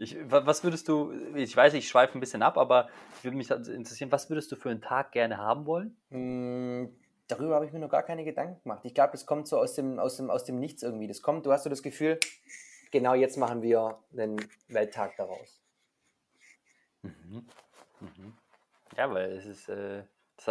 Ich, 0.00 0.16
wa- 0.30 0.46
was 0.46 0.62
würdest 0.62 0.88
du, 0.88 1.12
ich 1.34 1.56
weiß, 1.56 1.74
ich 1.74 1.88
schweife 1.88 2.16
ein 2.16 2.20
bisschen 2.20 2.42
ab, 2.42 2.56
aber 2.56 2.88
ich 3.18 3.24
würde 3.24 3.36
mich 3.36 3.50
interessieren, 3.50 4.12
was 4.12 4.30
würdest 4.30 4.50
du 4.52 4.56
für 4.56 4.70
einen 4.70 4.80
Tag 4.80 5.10
gerne 5.10 5.38
haben 5.38 5.66
wollen? 5.66 5.96
Hm, 6.10 6.94
darüber 7.26 7.56
habe 7.56 7.66
ich 7.66 7.72
mir 7.72 7.80
noch 7.80 7.90
gar 7.90 8.04
keine 8.04 8.24
Gedanken 8.24 8.62
gemacht. 8.62 8.84
Ich 8.84 8.94
glaube, 8.94 9.10
das 9.12 9.26
kommt 9.26 9.48
so 9.48 9.58
aus 9.58 9.74
dem, 9.74 9.98
aus, 9.98 10.16
dem, 10.16 10.30
aus 10.30 10.44
dem 10.44 10.60
Nichts 10.60 10.84
irgendwie. 10.84 11.08
Das 11.08 11.20
kommt, 11.20 11.46
du 11.46 11.52
hast 11.52 11.64
so 11.64 11.70
das 11.70 11.82
Gefühl, 11.82 12.20
genau 12.92 13.14
jetzt 13.14 13.36
machen 13.36 13.60
wir 13.60 13.98
einen 14.16 14.36
Welttag 14.68 15.16
daraus. 15.16 15.60
Mhm. 17.02 17.46
Mhm. 18.00 18.32
Ja, 18.96 19.12
weil 19.12 19.32
es 19.32 19.46
ist, 19.46 19.68
äh, 19.68 20.04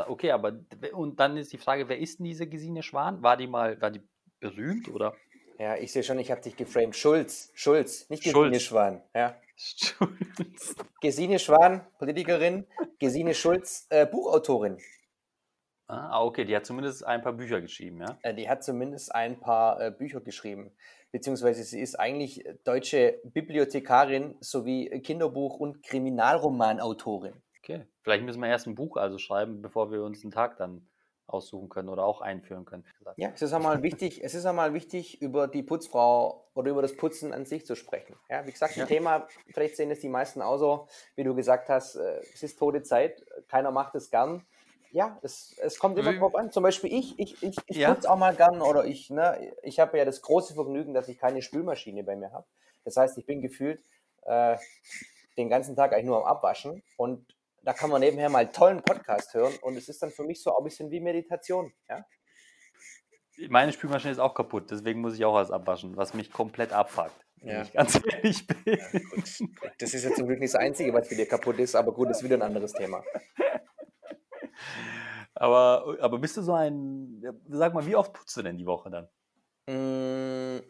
okay, 0.08 0.32
aber 0.32 0.60
und 0.92 1.20
dann 1.22 1.38
ist 1.38 1.54
die 1.54 1.58
Frage, 1.58 1.88
wer 1.88 1.98
ist 1.98 2.20
denn 2.20 2.26
diese 2.26 2.48
Gesine 2.48 2.84
Schwan? 2.84 3.24
War 3.24 3.38
die 3.38 3.48
mal, 3.48 3.80
war 3.82 3.92
die 3.92 4.02
berühmt 4.42 4.90
oder? 4.90 5.16
Ja, 5.60 5.76
ich 5.76 5.92
sehe 5.92 6.04
schon, 6.04 6.20
ich 6.20 6.30
habe 6.30 6.42
dich 6.42 6.56
geframed. 6.56 6.96
Schulz, 6.96 7.52
Schulz, 7.56 8.10
nicht 8.10 8.24
Schulz. 8.24 8.36
Gesine 8.36 8.60
Schwan. 8.60 9.02
Ja. 9.16 9.36
Schulz. 9.56 10.76
Gesine 11.02 11.40
Schwan, 11.40 11.86
Politikerin, 11.98 12.68
Gesine 13.00 13.34
Schulz, 13.34 13.88
äh, 13.90 14.06
Buchautorin. 14.06 14.78
Ah, 15.88 16.24
okay, 16.24 16.46
die 16.46 16.56
hat 16.56 16.66
zumindest 16.66 17.06
ein 17.06 17.22
paar 17.22 17.34
Bücher 17.34 17.62
geschrieben, 17.62 18.02
ja? 18.02 18.20
Äh, 18.22 18.36
die 18.36 18.50
hat 18.50 18.64
zumindest 18.64 19.16
ein 19.16 19.40
paar 19.40 19.82
äh, 19.82 19.90
Bücher 19.90 20.20
geschrieben. 20.20 20.72
Beziehungsweise 21.12 21.64
sie 21.64 21.80
ist 21.80 21.96
eigentlich 21.96 22.44
deutsche 22.66 23.20
Bibliothekarin 23.24 24.36
sowie 24.42 24.90
Kinderbuch- 25.02 25.58
und 25.58 25.82
Kriminalromanautorin. 25.82 27.42
Okay. 27.64 27.86
Vielleicht 28.02 28.26
müssen 28.26 28.42
wir 28.42 28.50
erst 28.50 28.68
ein 28.68 28.76
Buch 28.76 28.98
also 28.98 29.18
schreiben, 29.18 29.62
bevor 29.62 29.92
wir 29.92 30.04
uns 30.04 30.24
einen 30.24 30.32
Tag 30.32 30.58
dann 30.58 30.88
aussuchen 31.28 31.70
können 31.70 31.90
oder 31.90 32.06
auch 32.06 32.22
einführen 32.22 32.66
können. 32.66 32.86
Ja, 33.16 33.32
es 33.34 33.42
ist 33.42 33.54
einmal 33.54 33.82
wichtig, 33.82 34.24
es 34.24 34.36
ist 34.36 34.46
einmal 34.46 34.74
wichtig, 34.76 35.22
über 35.24 35.48
die 35.48 35.64
Putzfrau 35.64 36.52
oder 36.54 36.70
über 36.70 36.84
das 36.84 36.98
Putzen 36.98 37.34
an 37.34 37.46
sich 37.46 37.66
zu 37.66 37.76
sprechen. 37.76 38.20
Ja, 38.30 38.46
wie 38.46 38.52
gesagt, 38.52 38.78
ein 38.78 38.86
Ja. 38.86 38.88
Thema, 38.88 39.32
vielleicht 39.52 39.76
sehen 39.76 39.90
es 39.90 40.02
die 40.02 40.10
meisten 40.10 40.42
auch 40.44 40.58
so, 40.58 40.88
wie 41.16 41.24
du 41.24 41.34
gesagt 41.34 41.68
hast, 41.70 41.96
äh, 41.96 42.22
es 42.32 42.44
ist 42.44 42.60
tote 42.60 42.84
Zeit, 42.84 43.26
keiner 43.48 43.72
macht 43.72 43.96
es 43.96 44.12
gern. 44.12 44.46
Ja, 44.92 45.20
es, 45.24 45.56
es 45.60 45.80
kommt 45.80 45.98
immer 45.98 46.14
Mhm. 46.14 46.14
drauf 46.14 46.36
an. 46.36 46.52
Zum 46.52 46.62
Beispiel 46.64 46.94
ich, 46.94 47.18
ich, 47.20 47.42
ich, 47.42 47.68
ich 47.68 47.82
Ja. 47.82 47.84
putze 47.84 48.10
auch 48.10 48.18
mal 48.18 48.36
gern 48.36 48.62
oder 48.62 48.86
ich, 48.86 49.10
ne, 49.10 49.54
ich 49.64 49.80
habe 49.80 49.98
ja 49.98 50.06
das 50.06 50.22
große 50.22 50.54
Vergnügen, 50.54 50.94
dass 50.94 51.08
ich 51.10 51.18
keine 51.18 51.42
Spülmaschine 51.42 52.04
bei 52.04 52.16
mir 52.16 52.32
habe. 52.32 52.48
Das 52.84 52.98
heißt, 52.98 53.18
ich 53.18 53.26
bin 53.26 53.42
gefühlt 53.42 53.84
äh, 54.24 54.58
den 55.38 55.50
ganzen 55.50 55.76
Tag 55.76 55.94
eigentlich 55.94 56.06
nur 56.06 56.18
am 56.18 56.26
Abwaschen 56.26 56.84
und 56.96 57.37
da 57.68 57.74
kann 57.74 57.90
man 57.90 58.00
nebenher 58.00 58.30
mal 58.30 58.50
tollen 58.50 58.82
Podcast 58.82 59.34
hören 59.34 59.54
und 59.62 59.76
es 59.76 59.90
ist 59.90 60.02
dann 60.02 60.10
für 60.10 60.24
mich 60.24 60.42
so 60.42 60.56
ein 60.58 60.64
bisschen 60.64 60.90
wie 60.90 61.02
Meditation. 61.02 61.74
Ja? 61.90 62.06
Meine 63.50 63.74
Spülmaschine 63.74 64.14
ist 64.14 64.20
auch 64.20 64.34
kaputt, 64.34 64.72
deswegen 64.72 65.02
muss 65.02 65.16
ich 65.16 65.26
auch 65.26 65.34
was 65.34 65.52
abwaschen, 65.52 65.98
was 65.98 66.14
mich 66.14 66.32
komplett 66.32 66.72
abfuckt, 66.72 67.12
wenn 67.42 67.50
Ja. 67.56 67.62
ich 67.64 67.74
ganz 67.74 68.00
ehrlich 68.14 68.48
bin. 68.48 68.80
Das 69.80 69.94
ist 69.94 70.06
ja 70.06 70.14
zum 70.14 70.28
Glück 70.28 70.40
nicht 70.40 70.54
das 70.54 70.62
Einzige, 70.62 70.94
was 70.94 71.10
für 71.10 71.16
dir 71.16 71.28
kaputt 71.28 71.60
ist, 71.60 71.76
aber 71.76 71.92
gut, 71.94 72.10
das 72.10 72.20
ist 72.20 72.24
wieder 72.24 72.38
ein 72.38 72.42
anderes 72.42 72.72
Thema. 72.72 73.04
Aber, 75.36 75.98
aber 76.00 76.18
bist 76.20 76.38
du 76.38 76.42
so 76.42 76.54
ein, 76.54 77.20
ja, 77.22 77.32
sag 77.50 77.74
mal, 77.74 77.86
wie 77.86 77.98
oft 77.98 78.14
putzt 78.14 78.36
du 78.38 78.44
denn 78.44 78.58
die 78.58 78.66
Woche 78.66 78.90
dann? 78.90 79.10
Mm, 79.68 80.64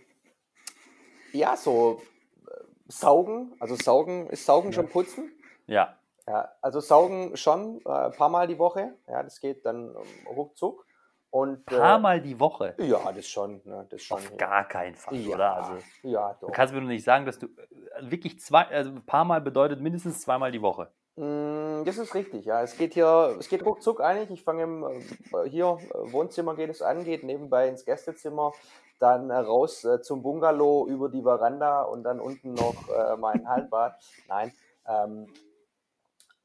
Ja, 1.32 1.56
so 1.56 2.01
äh, 2.48 2.63
saugen, 2.88 3.56
also 3.60 3.75
saugen, 3.75 4.32
ist 4.32 4.46
saugen 4.48 4.74
schon 4.74 4.89
putzen? 4.89 5.32
Ja, 5.68 5.97
Ja, 6.27 6.51
also 6.62 6.81
saugen 6.81 7.38
schon 7.38 7.79
äh, 7.86 7.89
ein 7.89 8.12
paar 8.12 8.29
Mal 8.29 8.48
die 8.48 8.60
Woche. 8.60 8.93
Ja, 9.07 9.24
das 9.24 9.39
geht 9.39 9.65
dann 9.65 9.96
ähm, 9.96 10.27
ruckzuck. 10.27 10.86
Und, 11.29 11.65
paar 11.65 12.00
Mal 12.00 12.22
die 12.22 12.39
Woche. 12.39 12.75
Äh, 12.77 12.86
ja, 12.86 13.12
das 13.12 13.27
schon. 13.27 13.62
Ne, 13.63 13.86
das 13.89 14.01
schon 14.01 14.17
Auf 14.17 14.38
gar 14.38 14.67
keinen 14.67 14.96
Fall, 14.96 15.15
ja, 15.15 15.36
oder? 15.36 15.55
Also, 15.55 15.74
ja, 16.03 16.34
du 16.39 16.48
doch. 16.48 16.53
kannst 16.53 16.74
mir 16.74 16.81
nur 16.81 16.89
nicht 16.89 17.03
sagen, 17.03 17.25
dass 17.25 17.39
du 17.39 17.48
äh, 17.48 18.12
wirklich 18.12 18.39
zwei, 18.39 18.63
also 18.67 18.91
ein 18.91 19.05
paar 19.05 19.24
Mal 19.25 19.39
bedeutet 19.41 19.79
mindestens 19.81 20.22
zweimal 20.22 20.51
die 20.51 20.62
Woche. 20.62 20.89
Mm, 21.15 21.84
Das 21.86 21.98
ist 21.98 22.13
richtig, 22.13 22.46
ja. 22.46 22.62
Es 22.62 22.77
geht 22.77 22.93
hier, 22.93 23.36
es 23.39 23.48
geht 23.50 23.65
ruckzuck 23.65 24.01
eigentlich. 24.01 24.31
Ich 24.31 24.43
fange 24.43 24.63
im 24.63 24.84
äh, 24.84 25.50
hier 25.50 25.77
äh, 25.93 26.12
Wohnzimmer 26.12 26.55
geht 26.55 26.69
es 26.69 26.81
an, 26.81 27.03
geht 27.05 27.24
nebenbei 27.24 27.67
ins 27.69 27.86
Gästezimmer, 27.86 28.51
dann 29.00 29.29
äh, 29.29 29.36
raus 29.38 29.84
äh, 29.86 30.01
zum 30.01 30.24
Bungalow 30.24 30.88
über 30.88 31.10
die 31.10 31.22
Veranda 31.22 31.84
und 31.84 32.03
dann 32.03 32.19
unten 32.19 32.53
noch 32.53 32.75
äh, 32.89 33.15
mein 33.17 33.48
Hallenbad. 33.48 33.96
Nein, 34.27 34.51
ähm, 34.88 35.27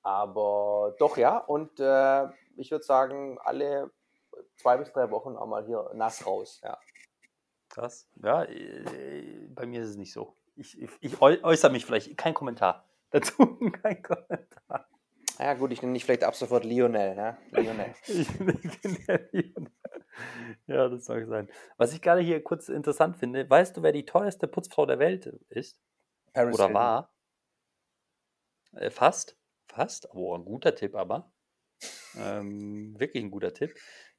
aber 0.02 0.94
doch 0.98 1.16
ja. 1.16 1.38
Und 1.38 1.78
äh, 1.80 2.26
ich 2.56 2.70
würde 2.70 2.84
sagen, 2.84 3.38
alle 3.42 3.90
zwei 4.56 4.76
bis 4.76 4.92
drei 4.92 5.10
Wochen 5.10 5.36
auch 5.36 5.46
mal 5.46 5.64
hier 5.64 5.90
nass 5.94 6.26
raus. 6.26 6.60
Ja. 6.62 6.78
Krass. 7.68 8.08
Ja, 8.22 8.44
äh, 8.44 9.48
bei 9.54 9.66
mir 9.66 9.82
ist 9.82 9.90
es 9.90 9.96
nicht 9.96 10.12
so. 10.12 10.36
Ich, 10.56 10.80
ich, 10.80 10.90
ich 11.00 11.14
äu- 11.22 11.42
äußere 11.42 11.72
mich 11.72 11.86
vielleicht, 11.86 12.16
kein 12.18 12.34
Kommentar 12.34 12.84
dazu, 13.10 13.32
kein 13.82 14.02
Kommentar. 14.02 14.88
Ja 15.38 15.54
gut, 15.54 15.72
ich 15.72 15.80
nenne 15.80 15.94
dich 15.94 16.04
vielleicht 16.04 16.24
ab 16.24 16.36
sofort 16.36 16.64
Lionel. 16.64 17.16
Ja? 17.16 17.38
Lionel. 17.50 17.94
Ich 18.06 18.28
bin 18.38 18.98
der 19.08 19.28
Lionel. 19.32 19.72
Ja, 20.66 20.88
das 20.88 21.06
soll 21.06 21.26
sein. 21.26 21.48
Was 21.78 21.94
ich 21.94 22.02
gerade 22.02 22.20
hier 22.20 22.44
kurz 22.44 22.68
interessant 22.68 23.16
finde, 23.16 23.48
weißt 23.48 23.76
du, 23.76 23.82
wer 23.82 23.92
die 23.92 24.04
teuerste 24.04 24.46
Putzfrau 24.46 24.84
der 24.84 24.98
Welt 24.98 25.26
ist? 25.48 25.80
Paris 26.34 26.54
Oder 26.54 26.64
Hilton. 26.66 26.74
war? 26.82 27.14
Äh, 28.72 28.90
fast. 28.90 29.38
Fast. 29.74 30.08
Oh, 30.14 30.34
ein 30.36 30.44
guter 30.44 30.74
Tipp 30.74 30.94
aber. 30.94 31.30
Ähm, 32.16 32.98
wirklich 32.98 33.24
ein 33.24 33.30
guter 33.30 33.52
Tipp. 33.52 33.74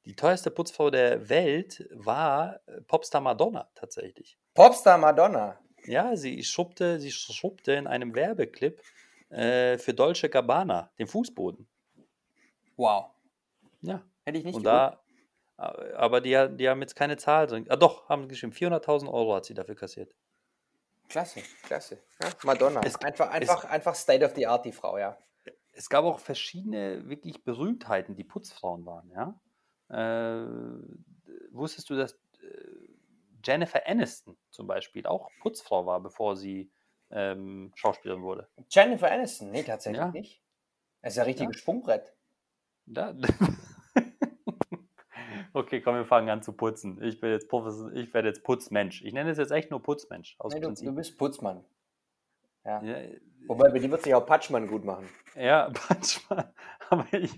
Die 0.06 0.16
teuerste 0.16 0.52
Putzfrau 0.52 0.90
der 0.90 1.30
Welt 1.30 1.88
war 1.92 2.60
äh, 2.68 2.82
Popstar 2.82 3.22
Madonna 3.22 3.70
tatsächlich. 3.76 4.38
Popstar 4.54 4.98
Madonna. 4.98 5.60
Ja, 5.86 6.16
sie 6.16 6.44
schuppte, 6.44 7.00
sie 7.00 7.12
schuppte 7.12 7.74
in 7.74 7.88
einem 7.88 8.14
Werbeclip 8.16 8.82
äh, 9.30 9.78
für 9.78 9.94
Dolce 9.94 10.30
Gabbana 10.30 10.92
den 11.00 11.08
Fußboden. 11.08 11.68
Wow. 12.76 13.12
Ja. 13.82 14.02
Hätte 14.26 14.38
ich 14.40 14.44
nicht 14.46 14.56
Und 14.56 14.64
gewusst. 14.64 14.98
da, 15.58 15.96
aber 15.98 16.20
die, 16.22 16.32
die 16.58 16.68
haben 16.70 16.82
jetzt 16.82 16.96
keine 16.96 17.18
Zahl 17.18 17.48
drin. 17.48 17.66
Ah, 17.70 17.76
doch, 17.76 18.10
haben 18.10 18.28
geschrieben. 18.28 18.54
400.000 18.54 19.12
Euro 19.12 19.36
hat 19.36 19.46
sie 19.46 19.54
dafür 19.54 19.76
kassiert. 19.76 20.14
Klasse, 21.10 21.42
klasse. 21.64 22.02
Ja, 22.22 22.30
Madonna. 22.44 22.82
Es- 22.84 22.96
einfach, 23.02 23.30
einfach, 23.30 23.66
einfach 23.66 23.96
State 23.96 24.26
of 24.26 24.34
the 24.36 24.48
Art, 24.48 24.66
die 24.66 24.72
Frau, 24.72 24.98
ja. 24.98 25.18
Es 25.74 25.90
gab 25.90 26.06
auch 26.06 26.20
verschiedene 26.20 27.08
wirklich 27.10 27.44
Berühmtheiten, 27.44 28.16
die 28.16 28.24
Putzfrauen 28.24 28.86
waren, 28.86 29.10
ja. 29.12 29.40
Äh, 29.90 30.46
wusstest 31.52 31.90
du, 31.90 31.96
dass 31.96 32.14
äh, 32.42 32.94
Jennifer 33.44 33.82
Aniston 33.86 34.38
zum 34.50 34.68
Beispiel 34.68 35.06
auch 35.06 35.30
Putzfrau 35.42 35.86
war, 35.86 36.00
bevor 36.00 36.36
sie 36.36 36.72
ähm, 37.12 37.72
Schauspielerin 37.76 38.24
wurde? 38.24 38.48
Jennifer 38.70 39.12
Aniston, 39.12 39.52
nee, 39.52 39.64
tatsächlich 39.64 40.00
Ja. 40.00 40.12
nicht. 40.12 40.42
Das 41.02 41.14
ist 41.14 41.18
ja 41.18 41.24
ein 41.24 41.28
richtiges 41.28 41.58
Sprungbrett. 41.58 42.14
Ja. 42.86 43.14
okay, 45.54 45.82
komm, 45.82 45.96
wir 45.96 46.06
fangen 46.06 46.30
an 46.30 46.42
zu 46.42 46.54
putzen. 46.54 47.02
Ich 47.04 47.20
bin 47.20 47.32
jetzt 47.32 47.52
ich 47.94 48.14
werde 48.14 48.28
jetzt 48.30 48.44
Putzmensch. 48.44 49.02
Ich 49.04 49.14
nenne 49.14 49.32
es 49.32 49.38
jetzt 49.38 49.52
echt 49.52 49.70
nur 49.70 49.82
Putzmensch 49.82 50.36
aus 50.40 50.54
Nee, 50.54 50.62
du, 50.62 50.72
du 50.72 50.96
bist 50.96 51.18
Putzmann. 51.18 51.64
Ja. 52.66 52.82
Wobei, 53.48 53.70
bei 53.70 53.80
dir 53.80 53.92
wird 53.92 54.04
sich 54.04 54.16
auch 54.16 54.26
Patschmann 54.26 54.68
gut 54.68 54.84
machen. 54.86 55.10
ja, 55.36 55.72
manchmal. 55.90 56.54
Aber 56.90 57.06
ich, 57.14 57.32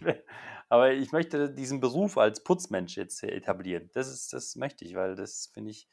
aber 0.70 0.92
ich 0.92 1.12
möchte 1.12 1.50
diesen 1.50 1.80
Beruf 1.80 2.18
als 2.18 2.44
Putzmensch 2.44 2.98
jetzt 2.98 3.20
hier 3.20 3.34
etablieren. 3.34 3.90
Das 3.94 4.08
ist, 4.08 4.34
das 4.34 4.56
möchte 4.56 4.86
ich, 4.86 4.96
weil 4.96 5.16
das 5.16 5.50
finde 5.54 5.72
ich, 5.72 5.88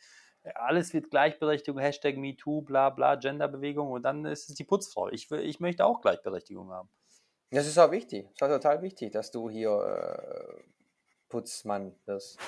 alles 0.54 0.92
wird 0.92 1.10
Gleichberechtigung, 1.10 1.80
Hashtag 1.80 2.16
MeToo, 2.16 2.62
bla 2.62 2.90
bla, 2.90 3.14
Genderbewegung 3.14 3.92
und 3.92 4.02
dann 4.02 4.24
ist 4.24 4.48
es 4.48 4.54
die 4.56 4.64
Putzfrau. 4.64 5.08
Ich, 5.08 5.30
ich 5.30 5.60
möchte 5.60 5.84
auch 5.84 6.00
Gleichberechtigung 6.00 6.70
haben. 6.70 6.90
Das 7.50 7.66
ist 7.66 7.78
auch 7.78 7.90
wichtig. 7.90 8.28
Das 8.38 8.48
ist 8.48 8.54
auch 8.54 8.58
total 8.60 8.82
wichtig, 8.82 9.12
dass 9.12 9.30
du 9.30 9.50
hier 9.50 9.70
äh, 9.70 10.62
Putzmann 11.28 11.94
wirst. 12.06 12.38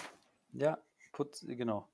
Ja, 0.52 0.78
Putz, 1.12 1.44
genau. 1.47 1.88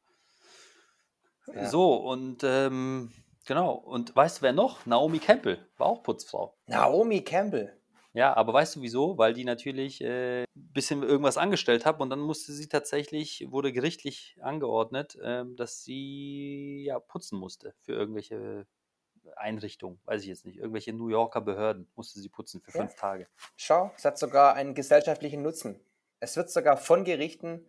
Ja. 1.55 1.69
So, 1.69 1.95
und 1.95 2.43
ähm, 2.45 3.13
genau. 3.47 3.73
Und 3.73 4.15
weißt 4.15 4.39
du, 4.39 4.43
wer 4.43 4.53
noch? 4.53 4.87
Naomi 4.87 5.19
Campbell 5.19 5.67
war 5.77 5.87
auch 5.87 6.03
Putzfrau. 6.03 6.57
Naomi 6.67 7.23
Campbell. 7.23 7.77
Ja, 8.13 8.35
aber 8.35 8.53
weißt 8.53 8.77
du 8.77 8.83
wieso? 8.83 9.19
Weil 9.19 9.35
die 9.35 9.45
natürlich 9.45 10.01
ein 10.03 10.09
äh, 10.11 10.45
bisschen 10.55 11.03
irgendwas 11.03 11.39
angestellt 11.39 11.87
haben 11.87 12.01
und 12.01 12.11
dann 12.11 12.21
musste 12.21 12.53
sie 12.53 12.69
tatsächlich, 12.69 13.47
wurde 13.51 13.73
gerichtlich 13.73 14.37
angeordnet, 14.41 15.17
äh, 15.17 15.45
dass 15.55 15.85
sie 15.85 16.85
ja 16.87 16.99
putzen 16.99 17.39
musste 17.39 17.75
für 17.83 17.93
irgendwelche 17.93 18.67
Einrichtungen, 19.37 20.01
weiß 20.05 20.23
ich 20.23 20.29
jetzt 20.29 20.45
nicht, 20.45 20.59
irgendwelche 20.59 20.93
New 20.93 21.09
Yorker 21.09 21.41
Behörden 21.41 21.91
musste 21.95 22.21
sie 22.21 22.29
putzen 22.29 22.61
für 22.61 22.73
ja. 22.73 22.81
fünf 22.81 22.95
Tage. 22.97 23.29
Schau, 23.57 23.93
es 23.97 24.05
hat 24.05 24.19
sogar 24.19 24.55
einen 24.55 24.75
gesellschaftlichen 24.75 25.43
Nutzen. 25.43 25.79
Es 26.21 26.37
wird 26.37 26.51
sogar 26.51 26.77
von 26.77 27.05
Gerichten, 27.05 27.67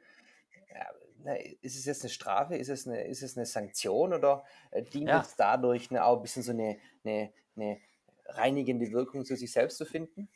ja, 0.73 0.87
na, 1.23 1.35
ist 1.35 1.77
es 1.77 1.85
jetzt 1.85 2.03
eine 2.03 2.09
Strafe, 2.09 2.55
ist 2.55 2.69
es 2.69 2.87
eine, 2.87 3.03
ist 3.05 3.23
es 3.23 3.37
eine 3.37 3.45
Sanktion 3.45 4.13
oder 4.13 4.43
äh, 4.71 4.83
dient 4.83 5.09
ja. 5.09 5.21
es 5.21 5.35
dadurch 5.35 5.89
eine, 5.89 6.05
auch 6.05 6.17
ein 6.17 6.21
bisschen 6.21 6.43
so 6.43 6.51
eine, 6.51 6.77
eine, 7.03 7.31
eine 7.55 7.79
reinigende 8.25 8.91
Wirkung 8.91 9.25
zu 9.25 9.35
sich 9.35 9.51
selbst 9.51 9.77
zu 9.77 9.85
finden? 9.85 10.29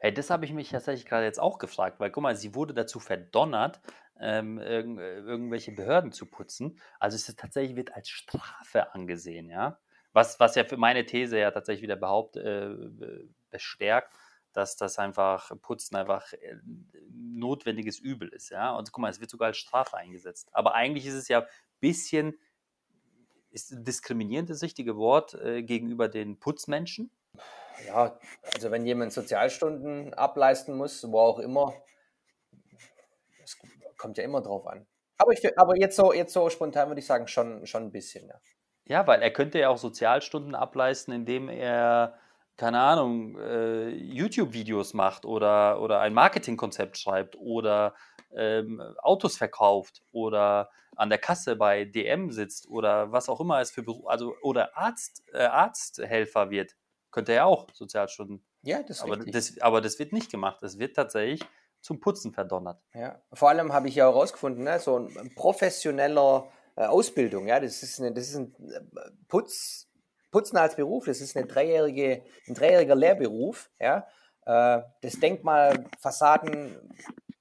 Hey, 0.00 0.12
das 0.12 0.30
habe 0.30 0.44
ich 0.44 0.52
mich 0.52 0.68
tatsächlich 0.68 1.06
gerade 1.06 1.24
jetzt 1.24 1.40
auch 1.40 1.58
gefragt, 1.58 1.98
weil 2.00 2.10
guck 2.10 2.22
mal, 2.22 2.36
sie 2.36 2.54
wurde 2.54 2.74
dazu 2.74 3.00
verdonnert, 3.00 3.80
ähm, 4.20 4.58
irg 4.58 4.98
äh, 4.98 5.18
irgendwelche 5.18 5.72
Behörden 5.72 6.12
zu 6.12 6.26
putzen. 6.26 6.78
Also 7.00 7.16
es 7.16 7.34
tatsächlich 7.36 7.76
wird 7.76 7.94
als 7.94 8.08
Strafe 8.08 8.92
angesehen, 8.94 9.48
ja. 9.48 9.78
Was, 10.12 10.38
was 10.38 10.54
ja 10.54 10.64
für 10.64 10.76
meine 10.76 11.06
These 11.06 11.38
ja 11.38 11.50
tatsächlich 11.50 11.82
wieder 11.82 11.96
behauptet, 11.96 12.44
äh, 12.44 13.26
bestärkt, 13.50 14.12
dass 14.56 14.76
das 14.76 14.98
einfach 14.98 15.50
Putzen 15.60 15.96
einfach 15.96 16.32
äh, 16.32 16.56
notwendiges 17.10 17.98
Übel 17.98 18.28
ist, 18.28 18.50
ja. 18.50 18.74
Und 18.76 18.92
guck 18.92 19.02
mal, 19.02 19.10
es 19.10 19.20
wird 19.20 19.30
sogar 19.30 19.48
als 19.48 19.58
Strafe 19.58 19.96
eingesetzt. 19.96 20.48
Aber 20.52 20.74
eigentlich 20.74 21.06
ist 21.06 21.14
es 21.14 21.28
ja 21.28 21.40
ein 21.40 21.46
bisschen 21.80 22.38
ist 23.54 23.72
diskriminierend 23.86 24.50
das 24.50 24.62
richtige 24.62 24.96
Wort 24.96 25.34
äh, 25.34 25.62
gegenüber 25.62 26.08
den 26.08 26.38
Putzmenschen? 26.38 27.10
Ja, 27.86 28.18
also 28.52 28.70
wenn 28.70 28.84
jemand 28.84 29.12
Sozialstunden 29.12 30.12
ableisten 30.14 30.76
muss, 30.76 31.10
wo 31.10 31.20
auch 31.20 31.38
immer, 31.38 31.72
es 33.42 33.56
kommt 33.96 34.18
ja 34.18 34.24
immer 34.24 34.42
drauf 34.42 34.66
an. 34.66 34.86
Aber, 35.18 35.32
ich, 35.32 35.58
aber 35.58 35.76
jetzt, 35.76 35.96
so, 35.96 36.12
jetzt 36.12 36.32
so 36.32 36.50
spontan 36.50 36.88
würde 36.88 37.00
ich 37.00 37.06
sagen, 37.06 37.28
schon, 37.28 37.66
schon 37.66 37.84
ein 37.84 37.92
bisschen, 37.92 38.28
ja. 38.28 38.40
Ja, 38.86 39.06
weil 39.06 39.22
er 39.22 39.32
könnte 39.32 39.58
ja 39.58 39.70
auch 39.70 39.78
Sozialstunden 39.78 40.54
ableisten, 40.54 41.14
indem 41.14 41.48
er, 41.48 42.18
keine 42.56 42.80
Ahnung, 42.80 43.38
äh, 43.38 43.88
YouTube-Videos 43.88 44.94
macht 44.94 45.24
oder, 45.24 45.80
oder 45.80 46.00
ein 46.00 46.14
Marketingkonzept 46.14 46.98
schreibt 46.98 47.36
oder 47.36 47.94
ähm, 48.34 48.80
Autos 48.98 49.36
verkauft 49.36 50.02
oder 50.12 50.70
an 50.96 51.08
der 51.08 51.18
Kasse 51.18 51.56
bei 51.56 51.84
DM 51.84 52.30
sitzt 52.30 52.68
oder 52.68 53.10
was 53.12 53.28
auch 53.28 53.40
immer 53.40 53.60
es 53.60 53.70
für 53.70 53.82
Beruf, 53.82 54.06
also 54.06 54.34
oder 54.42 54.76
Arzt, 54.76 55.24
äh, 55.32 55.44
Arzthelfer 55.44 56.50
wird, 56.50 56.76
könnte 57.10 57.32
er 57.32 57.46
auch 57.46 57.66
Sozialstunden. 57.72 58.44
Ja, 58.62 58.82
das 58.82 59.02
aber 59.02 59.16
das, 59.16 59.60
aber 59.60 59.80
das 59.80 59.98
wird 59.98 60.12
nicht 60.12 60.30
gemacht. 60.30 60.62
Es 60.62 60.78
wird 60.78 60.96
tatsächlich 60.96 61.42
zum 61.80 62.00
Putzen 62.00 62.32
verdonnert. 62.32 62.80
Ja, 62.94 63.20
vor 63.32 63.50
allem 63.50 63.72
habe 63.72 63.88
ich 63.88 63.96
ja 63.96 64.06
herausgefunden, 64.06 64.64
ne, 64.64 64.80
so 64.80 64.96
ein 64.96 65.34
professioneller 65.34 66.50
äh, 66.76 66.86
Ausbildung, 66.86 67.46
ja, 67.46 67.60
das 67.60 67.82
ist, 67.82 68.00
eine, 68.00 68.12
das 68.12 68.28
ist 68.28 68.36
ein 68.36 68.54
äh, 68.70 68.80
Putz, 69.28 69.88
Putzen 70.34 70.56
als 70.56 70.74
Beruf, 70.74 71.04
das 71.04 71.20
ist 71.20 71.36
eine 71.36 71.46
dreijährige, 71.46 72.24
ein 72.48 72.54
dreijähriger 72.54 72.96
Lehrberuf, 72.96 73.70
ja. 73.78 74.04
Äh, 74.44 74.82
das 75.00 75.20
Denkmal, 75.20 75.84
Fassaden, 76.00 76.76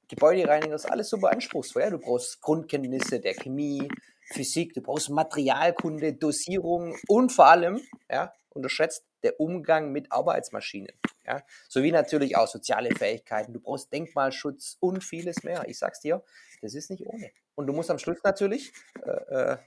Gebäudereinigung 0.08 0.76
ist 0.76 0.86
alles 0.86 1.10
super 1.10 1.32
anspruchsvoll. 1.32 1.82
Ja? 1.82 1.90
Du 1.90 1.98
brauchst 1.98 2.40
Grundkenntnisse 2.40 3.20
der 3.20 3.34
Chemie, 3.34 3.88
Physik, 4.32 4.76
du 4.76 4.82
brauchst 4.82 5.10
Materialkunde, 5.10 6.14
Dosierung 6.14 6.96
und 7.08 7.32
vor 7.32 7.48
allem, 7.48 7.82
ja, 8.12 8.32
unterschätzt, 8.50 9.04
der 9.24 9.40
Umgang 9.40 9.92
mit 9.92 10.12
Arbeitsmaschinen. 10.12 10.94
Ja? 11.26 11.42
Sowie 11.68 11.92
natürlich 11.92 12.38
auch 12.38 12.48
soziale 12.48 12.94
Fähigkeiten. 12.96 13.54
Du 13.54 13.60
brauchst 13.60 13.92
Denkmalschutz 13.92 14.78
und 14.80 15.04
vieles 15.04 15.42
mehr. 15.42 15.64
Ich 15.68 15.80
sag's 15.80 16.02
dir, 16.02 16.24
das 16.62 16.76
ist 16.76 16.92
nicht 16.92 17.08
ohne. 17.08 17.32
Und 17.56 17.66
du 17.66 17.74
musst 17.74 17.90
am 17.90 17.98
Schluss 17.98 18.20
natürlich 18.24 18.72
äh, 19.04 19.54
äh, 19.54 19.58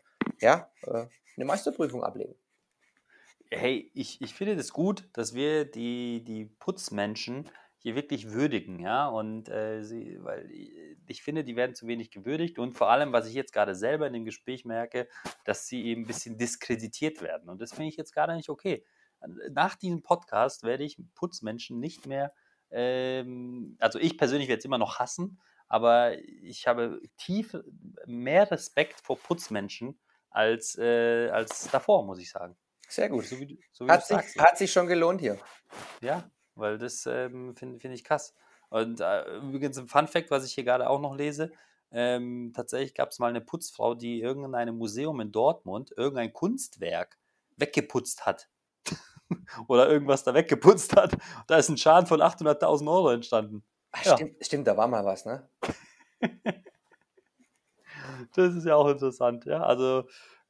ja, 0.41 0.71
äh, 0.83 1.07
eine 1.37 1.45
Meisterprüfung 1.45 2.05
ablegen. 2.05 2.37
Hey, 3.51 3.91
ich, 3.95 4.21
ich 4.21 4.35
finde 4.35 4.57
das 4.57 4.73
gut, 4.73 5.09
dass 5.13 5.35
wir 5.35 5.65
die, 5.65 6.25
die 6.25 6.47
Putzmenschen 6.47 7.49
hier 7.79 7.95
wirklich 7.95 8.33
würdigen, 8.33 8.81
ja. 8.81 9.07
Und 9.07 9.49
äh, 9.49 9.85
sie, 9.85 10.19
weil 10.21 10.51
ich 11.07 11.23
finde, 11.23 11.45
die 11.45 11.55
werden 11.55 11.77
zu 11.77 11.87
wenig 11.87 12.11
gewürdigt 12.11 12.59
und 12.59 12.73
vor 12.73 12.91
allem, 12.91 13.13
was 13.13 13.29
ich 13.29 13.35
jetzt 13.35 13.53
gerade 13.53 13.77
selber 13.77 14.09
in 14.09 14.13
dem 14.13 14.25
Gespräch 14.25 14.65
merke, 14.65 15.09
dass 15.45 15.69
sie 15.69 15.85
eben 15.85 16.03
ein 16.03 16.07
bisschen 16.07 16.37
diskreditiert 16.37 17.23
werden. 17.23 17.49
Und 17.49 17.61
das 17.61 17.73
finde 17.73 17.89
ich 17.89 17.97
jetzt 17.97 18.13
gerade 18.13 18.35
nicht 18.35 18.49
okay. 18.49 18.85
Nach 19.51 19.77
diesem 19.77 20.03
Podcast 20.03 20.65
werde 20.65 20.83
ich 20.83 20.99
Putzmenschen 21.15 21.79
nicht 21.79 22.07
mehr, 22.07 22.35
ähm, 22.71 23.77
also 23.79 24.01
ich 24.01 24.19
persönlich 24.19 24.49
werde 24.49 24.59
es 24.59 24.65
immer 24.65 24.79
noch 24.79 24.99
hassen, 24.99 25.41
aber 25.69 26.19
ich 26.19 26.67
habe 26.67 27.01
tief 27.17 27.57
mehr 28.07 28.51
Respekt 28.51 29.01
vor 29.01 29.17
Putzmenschen 29.17 29.99
als, 30.31 30.77
äh, 30.77 31.29
als 31.31 31.71
davor, 31.71 32.05
muss 32.05 32.19
ich 32.19 32.31
sagen. 32.31 32.57
Sehr 32.89 33.09
gut. 33.09 33.25
So 33.25 33.39
wie, 33.41 33.59
so 33.73 33.87
wie 33.87 33.91
hat, 33.91 34.07
sich, 34.07 34.17
sagst, 34.17 34.39
hat 34.39 34.59
sich 34.59 34.73
schon 34.73 34.87
gelohnt 34.87 35.21
hier. 35.21 35.39
Ja, 36.01 36.31
weil 36.55 36.79
das 36.79 37.07
ähm, 37.07 37.57
finde 37.57 37.81
find 37.81 37.95
ich 37.95 38.05
krass. 38.05 38.35
Und 38.69 39.01
äh, 39.01 39.37
übrigens 39.39 39.79
ein 39.79 39.89
Fun 39.89 40.09
Fact, 40.09 40.31
was 40.31 40.45
ich 40.45 40.55
hier 40.55 40.65
gerade 40.65 40.89
auch 40.89 41.01
noch 41.01 41.17
lese, 41.17 41.53
ähm, 41.93 42.53
tatsächlich 42.55 42.95
gab 42.95 43.11
es 43.11 43.19
mal 43.19 43.29
eine 43.29 43.41
Putzfrau, 43.41 43.95
die 43.95 44.21
irgendeinem 44.21 44.77
Museum 44.77 45.21
in 45.21 45.33
Dortmund 45.33 45.93
irgendein 45.97 46.33
Kunstwerk 46.33 47.19
weggeputzt 47.57 48.27
hat. 48.27 48.49
Oder 49.69 49.89
irgendwas 49.89 50.25
da 50.25 50.35
weggeputzt 50.35 50.97
hat. 50.97 51.17
Da 51.47 51.57
ist 51.57 51.69
ein 51.69 51.79
Schaden 51.79 52.07
von 52.07 52.21
800.000 52.21 52.91
Euro 52.91 53.11
entstanden. 53.11 53.65
Ach, 53.93 54.05
ja. 54.05 54.15
stimmt, 54.17 54.45
stimmt, 54.45 54.67
da 54.67 54.77
war 54.77 54.89
mal 54.89 55.05
was, 55.05 55.25
ne? 55.25 55.49
das 58.35 58.55
ist 58.55 58.67
ja 58.67 58.75
auch 58.75 58.89
interessant, 58.89 59.45
ja. 59.47 59.63
Also 59.63 60.05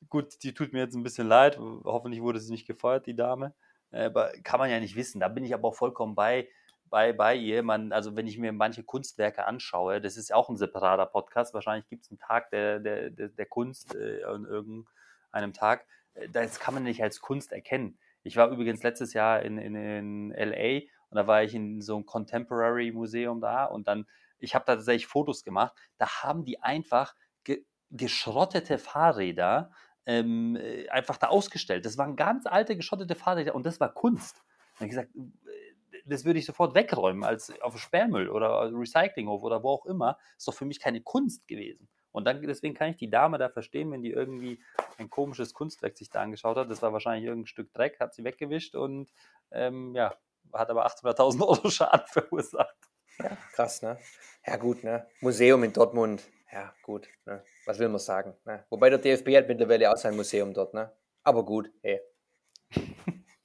gut, 0.08 0.42
die 0.42 0.54
tut 0.54 0.72
mir 0.72 0.80
jetzt 0.80 0.94
ein 0.94 1.02
bisschen 1.02 1.28
leid. 1.28 1.58
Hoffentlich 1.58 2.22
wurde 2.22 2.40
sie 2.40 2.52
nicht 2.52 2.66
gefeuert, 2.66 3.06
die 3.06 3.16
Dame. 3.16 3.54
Aber 3.92 4.32
kann 4.42 4.58
man 4.58 4.70
ja 4.70 4.80
nicht 4.80 4.96
wissen. 4.96 5.20
Da 5.20 5.28
bin 5.28 5.44
ich 5.44 5.54
aber 5.54 5.68
auch 5.68 5.74
vollkommen 5.74 6.14
bei, 6.14 6.48
bei, 6.90 7.12
bei 7.12 7.34
ihr. 7.34 7.62
Man, 7.62 7.92
also 7.92 8.16
wenn 8.16 8.26
ich 8.26 8.38
mir 8.38 8.52
manche 8.52 8.82
Kunstwerke 8.82 9.46
anschaue, 9.46 10.00
das 10.00 10.16
ist 10.16 10.32
auch 10.32 10.48
ein 10.48 10.56
separater 10.56 11.06
Podcast. 11.06 11.54
Wahrscheinlich 11.54 11.88
gibt 11.88 12.04
es 12.04 12.10
einen 12.10 12.18
Tag 12.18 12.50
der, 12.50 12.80
der, 12.80 13.10
der, 13.10 13.28
der 13.28 13.46
Kunst 13.46 13.94
äh, 13.94 14.24
an 14.24 14.44
irgendeinem 14.44 15.52
Tag. 15.52 15.86
Äh, 16.14 16.28
das 16.28 16.60
kann 16.60 16.74
man 16.74 16.82
nicht 16.82 17.02
als 17.02 17.20
Kunst 17.20 17.52
erkennen. 17.52 17.98
Ich 18.22 18.36
war 18.36 18.50
übrigens 18.50 18.82
letztes 18.82 19.12
Jahr 19.12 19.42
in, 19.42 19.58
in, 19.58 19.74
in 19.76 20.30
LA 20.30 20.80
und 21.10 21.16
da 21.16 21.26
war 21.26 21.44
ich 21.44 21.54
in 21.54 21.80
so 21.80 21.94
einem 21.94 22.06
Contemporary 22.06 22.90
Museum 22.90 23.40
da 23.40 23.66
und 23.66 23.86
dann, 23.86 24.06
ich 24.38 24.54
habe 24.54 24.64
da 24.66 24.74
tatsächlich 24.74 25.06
Fotos 25.06 25.44
gemacht. 25.44 25.74
Da 25.96 26.22
haben 26.22 26.44
die 26.44 26.60
einfach 26.60 27.14
ge 27.44 27.64
geschrottete 27.92 28.78
Fahrräder 28.78 29.70
ähm, 30.06 30.56
äh, 30.56 30.88
einfach 30.88 31.16
da 31.16 31.28
ausgestellt. 31.28 31.84
Das 31.84 31.98
waren 31.98 32.16
ganz 32.16 32.46
alte, 32.46 32.76
geschottete 32.76 33.14
Fahrräder 33.14 33.54
und 33.54 33.66
das 33.66 33.80
war 33.80 33.92
Kunst. 33.92 34.42
Ich 34.80 34.88
gesagt, 34.88 35.10
äh, 35.14 36.02
das 36.06 36.24
würde 36.24 36.38
ich 36.38 36.46
sofort 36.46 36.74
wegräumen 36.74 37.24
als 37.24 37.52
auf 37.60 37.78
Sperrmüll 37.78 38.28
oder 38.28 38.70
Recyclinghof 38.72 39.42
oder 39.42 39.62
wo 39.62 39.70
auch 39.70 39.86
immer. 39.86 40.18
Ist 40.36 40.46
doch 40.46 40.54
für 40.54 40.64
mich 40.64 40.80
keine 40.80 41.00
Kunst 41.00 41.46
gewesen. 41.48 41.88
Und 42.12 42.24
dann, 42.24 42.40
deswegen 42.40 42.74
kann 42.74 42.90
ich 42.90 42.96
die 42.96 43.10
Dame 43.10 43.36
da 43.36 43.50
verstehen, 43.50 43.90
wenn 43.90 44.02
die 44.02 44.12
irgendwie 44.12 44.58
ein 44.96 45.10
komisches 45.10 45.52
Kunstwerk 45.52 45.98
sich 45.98 46.08
da 46.08 46.22
angeschaut 46.22 46.56
hat. 46.56 46.70
Das 46.70 46.80
war 46.80 46.92
wahrscheinlich 46.92 47.26
irgendein 47.26 47.46
Stück 47.46 47.74
Dreck, 47.74 48.00
hat 48.00 48.14
sie 48.14 48.24
weggewischt 48.24 48.74
und 48.74 49.12
ähm, 49.50 49.94
ja, 49.94 50.14
hat 50.52 50.70
aber 50.70 50.86
800.000 50.86 51.46
Euro 51.46 51.68
Schaden 51.68 52.06
verursacht. 52.06 52.76
Ja, 53.18 53.36
krass, 53.52 53.82
ne? 53.82 53.98
Ja, 54.46 54.56
gut, 54.56 54.82
ne? 54.82 55.06
Museum 55.20 55.64
in 55.64 55.72
Dortmund, 55.72 56.22
ja, 56.50 56.72
gut. 56.82 57.08
Ne? 57.26 57.42
Was 57.66 57.80
will 57.80 57.88
man 57.88 57.98
sagen? 57.98 58.32
Ne? 58.44 58.64
Wobei 58.70 58.88
der 58.90 58.98
DFB 58.98 59.36
hat 59.36 59.48
mittlerweile 59.48 59.90
auch 59.90 59.96
sein 59.96 60.14
Museum 60.14 60.54
dort, 60.54 60.72
ne? 60.72 60.90
Aber 61.24 61.44
gut, 61.44 61.70
hey. 61.82 62.00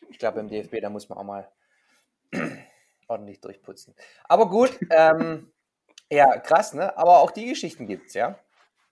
Ich 0.09 0.19
glaube, 0.19 0.39
im 0.39 0.47
DFB, 0.47 0.79
da 0.79 0.89
muss 0.91 1.09
man 1.09 1.17
auch 1.17 1.23
mal 1.23 1.51
ordentlich 3.07 3.41
durchputzen. 3.41 3.95
Aber 4.25 4.47
gut, 4.47 4.77
ähm, 4.91 5.51
ja, 6.11 6.37
krass, 6.37 6.75
ne? 6.75 6.95
Aber 6.95 7.19
auch 7.19 7.31
die 7.31 7.47
Geschichten 7.47 7.87
gibt's, 7.87 8.13
ja? 8.13 8.37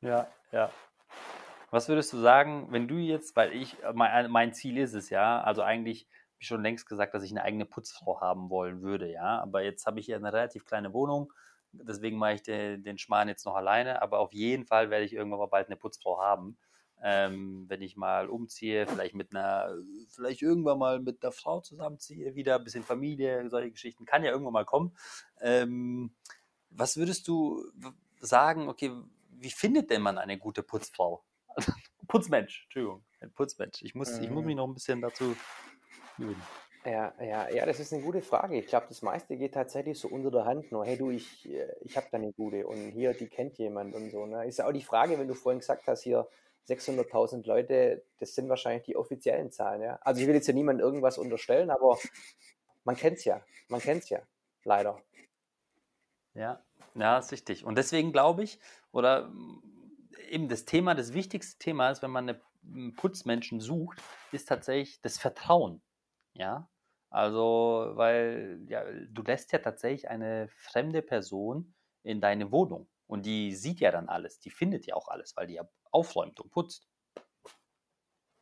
Ja, 0.02 0.28
ja. 0.52 0.72
Was 1.70 1.88
würdest 1.88 2.12
du 2.14 2.18
sagen, 2.18 2.68
wenn 2.72 2.88
du 2.88 2.96
jetzt, 2.96 3.36
weil 3.36 3.54
ich, 3.54 3.78
mein, 3.94 4.32
mein 4.32 4.54
Ziel 4.54 4.80
ist 4.80 4.96
es 4.96 5.12
ja, 5.12 5.42
also 5.42 5.62
eigentlich 5.62 6.08
schon 6.40 6.64
längst 6.64 6.88
gesagt, 6.88 7.14
dass 7.14 7.22
ich 7.22 7.30
eine 7.30 7.44
eigene 7.44 7.66
Putzfrau 7.66 8.20
haben 8.20 8.50
wollen 8.50 8.82
würde, 8.82 9.12
ja. 9.12 9.40
Aber 9.40 9.62
jetzt 9.62 9.86
habe 9.86 10.00
ich 10.00 10.08
hier 10.08 10.16
eine 10.16 10.34
relativ 10.34 10.66
kleine 10.66 10.92
Wohnung 10.92 11.32
Deswegen 11.72 12.18
mache 12.18 12.36
ich 12.36 12.44
den, 12.44 12.84
den 12.84 12.98
Schmarrn 12.98 13.28
jetzt 13.28 13.46
noch 13.46 13.56
alleine, 13.56 14.02
aber 14.02 14.20
auf 14.20 14.34
jeden 14.34 14.66
Fall 14.66 14.90
werde 14.90 15.06
ich 15.06 15.14
irgendwann 15.14 15.40
mal 15.40 15.48
bald 15.48 15.68
eine 15.68 15.78
Putzfrau 15.78 16.20
haben. 16.20 16.58
Ähm, 17.02 17.66
wenn 17.70 17.82
ich 17.82 17.96
mal 17.96 18.28
umziehe, 18.28 18.86
vielleicht 18.86 19.16
mit 19.16 19.34
einer, 19.34 19.74
vielleicht 20.10 20.42
irgendwann 20.42 20.80
mal 20.80 21.00
mit 21.00 21.24
einer 21.24 21.32
Frau 21.32 21.62
zusammenziehe, 21.62 22.36
wieder 22.36 22.58
ein 22.58 22.64
bisschen 22.64 22.84
Familie, 22.84 23.50
solche 23.50 23.72
Geschichten, 23.72 24.06
kann 24.06 24.24
ja 24.24 24.32
irgendwann 24.32 24.54
mal 24.54 24.66
kommen. 24.66 24.98
Ähm, 25.40 26.14
was 26.70 26.98
würdest 26.98 27.28
du 27.28 27.64
sagen, 28.20 28.68
okay, 28.68 28.92
wie 29.30 29.50
findet 29.50 29.90
denn 29.92 30.02
man 30.02 30.18
eine 30.18 30.38
gute 30.38 30.62
Putzfrau? 30.62 31.24
Putzmensch, 32.08 32.64
Entschuldigung, 32.66 33.06
ein 33.22 33.32
Putzmensch. 33.32 33.82
Ich 33.82 33.96
muss, 33.96 34.18
ich 34.18 34.30
muss 34.30 34.44
mich 34.44 34.56
noch 34.56 34.68
ein 34.68 34.74
bisschen 34.74 35.00
dazu 35.00 35.38
üben. 36.18 36.42
Ja, 36.90 37.14
ja, 37.22 37.50
ja, 37.50 37.66
das 37.68 37.80
ist 37.80 37.94
eine 37.94 38.02
gute 38.02 38.24
Frage. 38.24 38.58
Ich 38.58 38.66
glaube, 38.66 38.88
das 38.90 39.04
meiste 39.04 39.38
geht 39.38 39.54
tatsächlich 39.54 40.00
so 40.00 40.08
unter 40.08 40.32
der 40.32 40.46
Hand 40.46 40.72
nur. 40.72 40.84
Hey 40.84 40.98
du, 40.98 41.12
ich, 41.12 41.48
äh, 41.48 41.72
ich 41.82 41.96
habe 41.96 42.08
da 42.10 42.18
eine 42.18 42.34
gute 42.34 42.66
und 42.66 42.92
hier, 42.92 43.14
die 43.14 43.28
kennt 43.28 43.60
jemand 43.60 43.94
und 43.94 44.10
so. 44.10 44.26
Ne? 44.26 44.48
Ist 44.48 44.58
ja 44.58 44.68
auch 44.68 44.72
die 44.72 44.82
Frage, 44.82 45.20
wenn 45.20 45.28
du 45.28 45.36
vorhin 45.36 45.60
gesagt 45.60 45.86
hast, 45.86 46.02
hier 46.02 46.28
600.000 46.68 47.46
Leute, 47.46 48.04
das 48.18 48.34
sind 48.34 48.50
wahrscheinlich 48.50 48.86
die 48.86 48.96
offiziellen 48.96 49.52
Zahlen. 49.52 49.84
Ja? 49.84 50.00
Also 50.02 50.22
ich 50.22 50.28
will 50.28 50.34
jetzt 50.34 50.48
ja 50.48 50.54
niemand 50.56 50.82
irgendwas 50.82 51.20
unterstellen, 51.20 51.70
aber 51.70 52.00
man 52.86 52.96
kennt 52.96 53.18
es 53.18 53.26
ja. 53.26 53.40
Man 53.68 53.82
kennt 53.82 54.02
es 54.04 54.10
ja, 54.10 54.22
leider. 54.64 55.00
Ja, 56.34 56.64
ja, 56.96 57.20
ist 57.20 57.32
richtig. 57.32 57.66
Und 57.66 57.78
deswegen 57.78 58.12
glaube 58.12 58.42
ich, 58.42 58.60
oder 58.92 59.32
eben 60.28 60.50
das 60.50 60.66
Thema, 60.66 60.96
das 60.96 61.14
wichtigste 61.14 61.60
Thema 61.60 61.92
ist, 61.92 62.02
wenn 62.02 62.10
man 62.10 62.30
einen 62.30 62.96
Putzmenschen 62.96 63.60
sucht, 63.60 64.02
ist 64.32 64.48
tatsächlich 64.48 65.02
das 65.02 65.20
Vertrauen. 65.20 65.84
Ja, 66.34 66.68
also, 67.10 67.92
weil 67.94 68.62
ja, 68.68 68.84
du 69.10 69.22
lässt 69.24 69.52
ja 69.52 69.60
tatsächlich 69.60 70.10
eine 70.10 70.48
fremde 70.56 71.02
Person 71.02 71.74
in 72.04 72.22
deine 72.22 72.52
Wohnung 72.52 72.88
und 73.08 73.26
die 73.26 73.56
sieht 73.56 73.80
ja 73.80 73.92
dann 73.92 74.10
alles, 74.10 74.40
die 74.40 74.52
findet 74.52 74.86
ja 74.86 74.96
auch 74.96 75.08
alles, 75.08 75.36
weil 75.36 75.48
die 75.48 75.56
ja 75.56 75.68
aufräumt 75.92 76.40
und 76.40 76.52
putzt. 76.52 76.88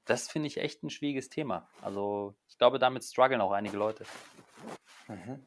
Das 0.05 0.29
finde 0.29 0.47
ich 0.47 0.57
echt 0.57 0.83
ein 0.83 0.89
schwieriges 0.89 1.29
Thema. 1.29 1.69
Also, 1.81 2.35
ich 2.47 2.57
glaube, 2.57 2.79
damit 2.79 3.03
strugglen 3.03 3.41
auch 3.41 3.51
einige 3.51 3.77
Leute. 3.77 4.05
Mhm. 5.07 5.45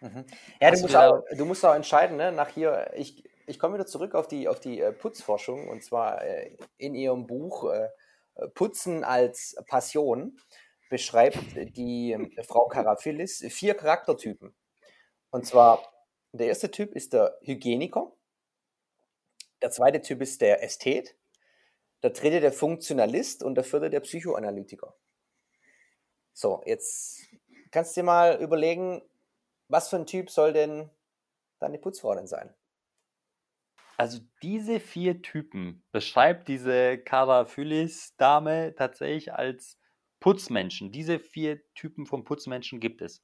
Mhm. 0.00 0.24
Ja, 0.60 0.70
du 0.70 0.80
musst, 0.80 0.96
auch, 0.96 1.22
du 1.30 1.44
musst, 1.44 1.64
auch, 1.64 1.74
entscheiden, 1.74 2.16
ne? 2.16 2.32
nach 2.32 2.48
hier, 2.48 2.92
ich, 2.96 3.24
ich 3.46 3.58
komme 3.58 3.74
wieder 3.74 3.86
zurück 3.86 4.14
auf 4.14 4.26
die, 4.26 4.48
auf 4.48 4.58
die 4.58 4.80
äh, 4.80 4.92
Putzforschung 4.92 5.68
und 5.68 5.84
zwar 5.84 6.22
äh, 6.22 6.56
in 6.76 6.94
ihrem 6.94 7.26
Buch 7.26 7.70
äh, 7.70 7.88
Putzen 8.54 9.04
als 9.04 9.56
Passion 9.68 10.38
beschreibt 10.92 11.56
die 11.74 12.12
ähm, 12.12 12.30
Frau 12.46 12.68
Karaphilis 12.68 13.38
vier 13.48 13.72
Charaktertypen. 13.72 14.54
Und 15.30 15.46
zwar, 15.46 15.82
der 16.32 16.48
erste 16.48 16.70
Typ 16.70 16.94
ist 16.94 17.14
der 17.14 17.38
Hygieniker, 17.40 18.12
der 19.62 19.70
zweite 19.70 20.02
Typ 20.02 20.20
ist 20.20 20.42
der 20.42 20.62
Ästhet, 20.62 21.16
der 22.02 22.10
dritte 22.10 22.40
der 22.40 22.52
Funktionalist 22.52 23.42
und 23.42 23.54
der 23.54 23.64
vierte 23.64 23.88
der 23.88 24.00
Psychoanalytiker. 24.00 24.94
So, 26.34 26.62
jetzt 26.66 27.26
kannst 27.70 27.96
du 27.96 28.02
dir 28.02 28.04
mal 28.04 28.38
überlegen, 28.42 29.00
was 29.68 29.88
für 29.88 29.96
ein 29.96 30.04
Typ 30.04 30.28
soll 30.28 30.52
denn 30.52 30.90
deine 31.58 31.78
Putzfrau 31.78 32.14
denn 32.14 32.26
sein? 32.26 32.54
Also 33.96 34.18
diese 34.42 34.78
vier 34.78 35.22
Typen 35.22 35.82
beschreibt 35.90 36.48
diese 36.48 36.98
Karaphilis-Dame 36.98 38.74
tatsächlich 38.74 39.32
als 39.32 39.78
Putzmenschen. 40.22 40.92
Diese 40.92 41.18
vier 41.18 41.60
Typen 41.74 42.06
von 42.06 42.24
Putzmenschen 42.24 42.80
gibt 42.80 43.02
es. 43.02 43.22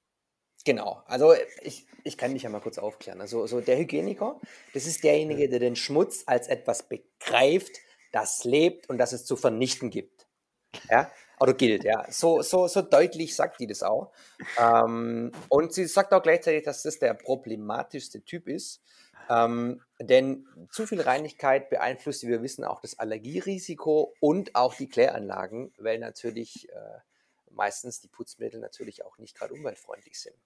Genau, 0.64 1.02
also 1.06 1.32
ich, 1.62 1.86
ich 2.04 2.18
kann 2.18 2.34
dich 2.34 2.42
ja 2.42 2.50
mal 2.50 2.60
kurz 2.60 2.78
aufklären. 2.78 3.20
Also 3.20 3.46
so 3.46 3.60
der 3.60 3.78
Hygieniker, 3.78 4.40
das 4.74 4.86
ist 4.86 5.04
derjenige, 5.04 5.48
der 5.48 5.60
den 5.60 5.76
Schmutz 5.76 6.24
als 6.26 6.48
etwas 6.48 6.88
begreift, 6.88 7.78
das 8.12 8.44
lebt 8.44 8.90
und 8.90 8.98
das 8.98 9.12
es 9.12 9.24
zu 9.24 9.36
vernichten 9.36 9.90
gibt. 9.90 10.26
Ja, 10.90 11.10
oder 11.40 11.54
gilt, 11.54 11.84
ja. 11.84 12.04
So, 12.10 12.42
so, 12.42 12.66
so 12.66 12.82
deutlich 12.82 13.34
sagt 13.34 13.60
die 13.60 13.66
das 13.66 13.82
auch. 13.82 14.12
Ähm, 14.58 15.30
und 15.48 15.72
sie 15.72 15.86
sagt 15.86 16.12
auch 16.12 16.22
gleichzeitig, 16.22 16.64
dass 16.64 16.82
das 16.82 16.98
der 16.98 17.14
problematischste 17.14 18.24
Typ 18.24 18.48
ist, 18.48 18.82
ähm, 19.28 19.82
denn 20.00 20.46
zu 20.70 20.86
viel 20.86 21.00
Reinigkeit 21.00 21.70
beeinflusst, 21.70 22.22
wie 22.22 22.28
wir 22.28 22.42
wissen, 22.42 22.64
auch 22.64 22.80
das 22.80 22.98
Allergierisiko 22.98 24.14
und 24.20 24.54
auch 24.54 24.74
die 24.74 24.88
Kläranlagen, 24.88 25.72
weil 25.78 25.98
natürlich 25.98 26.68
äh, 26.70 26.98
meistens 27.50 28.00
die 28.00 28.08
Putzmittel 28.08 28.60
natürlich 28.60 29.04
auch 29.04 29.18
nicht 29.18 29.36
gerade 29.36 29.54
umweltfreundlich 29.54 30.20
sind. 30.20 30.36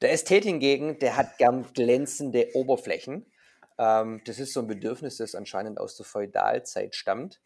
Der 0.00 0.12
Ästhet 0.12 0.44
hingegen, 0.44 0.98
der 0.98 1.16
hat 1.16 1.38
gern 1.38 1.72
glänzende 1.72 2.50
Oberflächen. 2.54 3.32
Ähm, 3.78 4.20
das 4.24 4.38
ist 4.38 4.52
so 4.52 4.60
ein 4.60 4.66
Bedürfnis, 4.66 5.16
das 5.16 5.34
anscheinend 5.34 5.78
aus 5.78 5.96
der 5.96 6.06
Feudalzeit 6.06 6.94
stammt, 6.94 7.40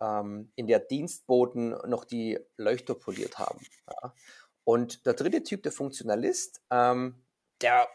ähm, 0.00 0.52
in 0.56 0.66
der 0.66 0.80
Dienstboten 0.80 1.70
noch 1.88 2.04
die 2.04 2.38
Leuchter 2.56 2.94
poliert 2.94 3.38
haben. 3.38 3.64
Ja. 3.88 4.14
Und 4.64 5.06
der 5.06 5.14
dritte 5.14 5.42
Typ, 5.42 5.62
der 5.62 5.72
Funktionalist, 5.72 6.60
ähm, 6.70 7.24
der 7.62 7.88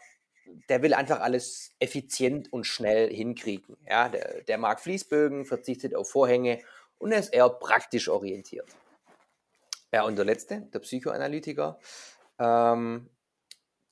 der 0.68 0.82
will 0.82 0.94
einfach 0.94 1.20
alles 1.20 1.72
effizient 1.78 2.52
und 2.52 2.64
schnell 2.64 3.12
hinkriegen. 3.12 3.76
Ja, 3.88 4.08
der, 4.08 4.42
der 4.42 4.58
mag 4.58 4.80
Fließbögen, 4.80 5.44
verzichtet 5.44 5.94
auf 5.94 6.10
Vorhänge 6.10 6.60
und 6.98 7.12
er 7.12 7.20
ist 7.20 7.32
eher 7.32 7.48
praktisch 7.48 8.08
orientiert. 8.08 8.68
Ja, 9.92 10.04
und 10.04 10.16
der 10.16 10.24
letzte, 10.24 10.62
der 10.72 10.80
Psychoanalytiker, 10.80 11.78
ähm, 12.38 13.08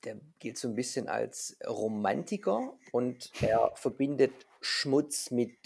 der 0.03 0.17
gilt 0.39 0.57
so 0.57 0.67
ein 0.67 0.75
bisschen 0.75 1.07
als 1.07 1.57
Romantiker 1.67 2.77
und 2.91 3.31
er 3.41 3.71
verbindet 3.75 4.33
Schmutz 4.61 5.31
mit, 5.31 5.57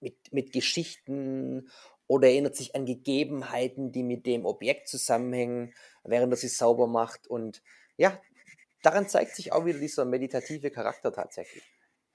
mit, 0.00 0.32
mit 0.32 0.52
Geschichten 0.52 1.70
oder 2.08 2.28
erinnert 2.28 2.56
sich 2.56 2.74
an 2.74 2.86
Gegebenheiten, 2.86 3.92
die 3.92 4.02
mit 4.02 4.26
dem 4.26 4.44
Objekt 4.44 4.88
zusammenhängen, 4.88 5.74
während 6.04 6.32
er 6.32 6.36
sie 6.36 6.48
sauber 6.48 6.86
macht. 6.86 7.26
Und 7.26 7.62
ja, 7.96 8.20
daran 8.86 9.08
zeigt 9.08 9.34
sich 9.34 9.52
auch 9.52 9.64
wieder 9.64 9.78
dieser 9.78 10.04
meditative 10.04 10.70
Charakter 10.70 11.12
tatsächlich. 11.12 11.64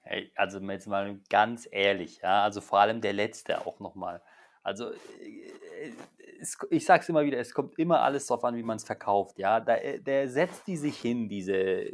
Hey, 0.00 0.32
also 0.34 0.58
jetzt 0.58 0.86
mal 0.88 1.20
ganz 1.28 1.68
ehrlich, 1.70 2.20
ja, 2.22 2.42
also 2.42 2.60
vor 2.60 2.80
allem 2.80 3.00
der 3.00 3.12
letzte 3.12 3.66
auch 3.66 3.78
nochmal. 3.78 4.22
Also 4.62 4.90
äh, 4.92 5.92
es, 6.40 6.58
ich 6.70 6.84
sage 6.84 7.02
es 7.02 7.08
immer 7.08 7.24
wieder, 7.24 7.38
es 7.38 7.54
kommt 7.54 7.78
immer 7.78 8.00
alles 8.00 8.26
darauf 8.26 8.44
an, 8.44 8.56
wie 8.56 8.62
man 8.62 8.78
es 8.78 8.84
verkauft, 8.84 9.38
ja. 9.38 9.60
Da, 9.60 9.76
äh, 9.76 10.00
der 10.00 10.28
setzt 10.28 10.66
die 10.66 10.76
sich 10.76 10.98
hin, 10.98 11.28
diese, 11.28 11.84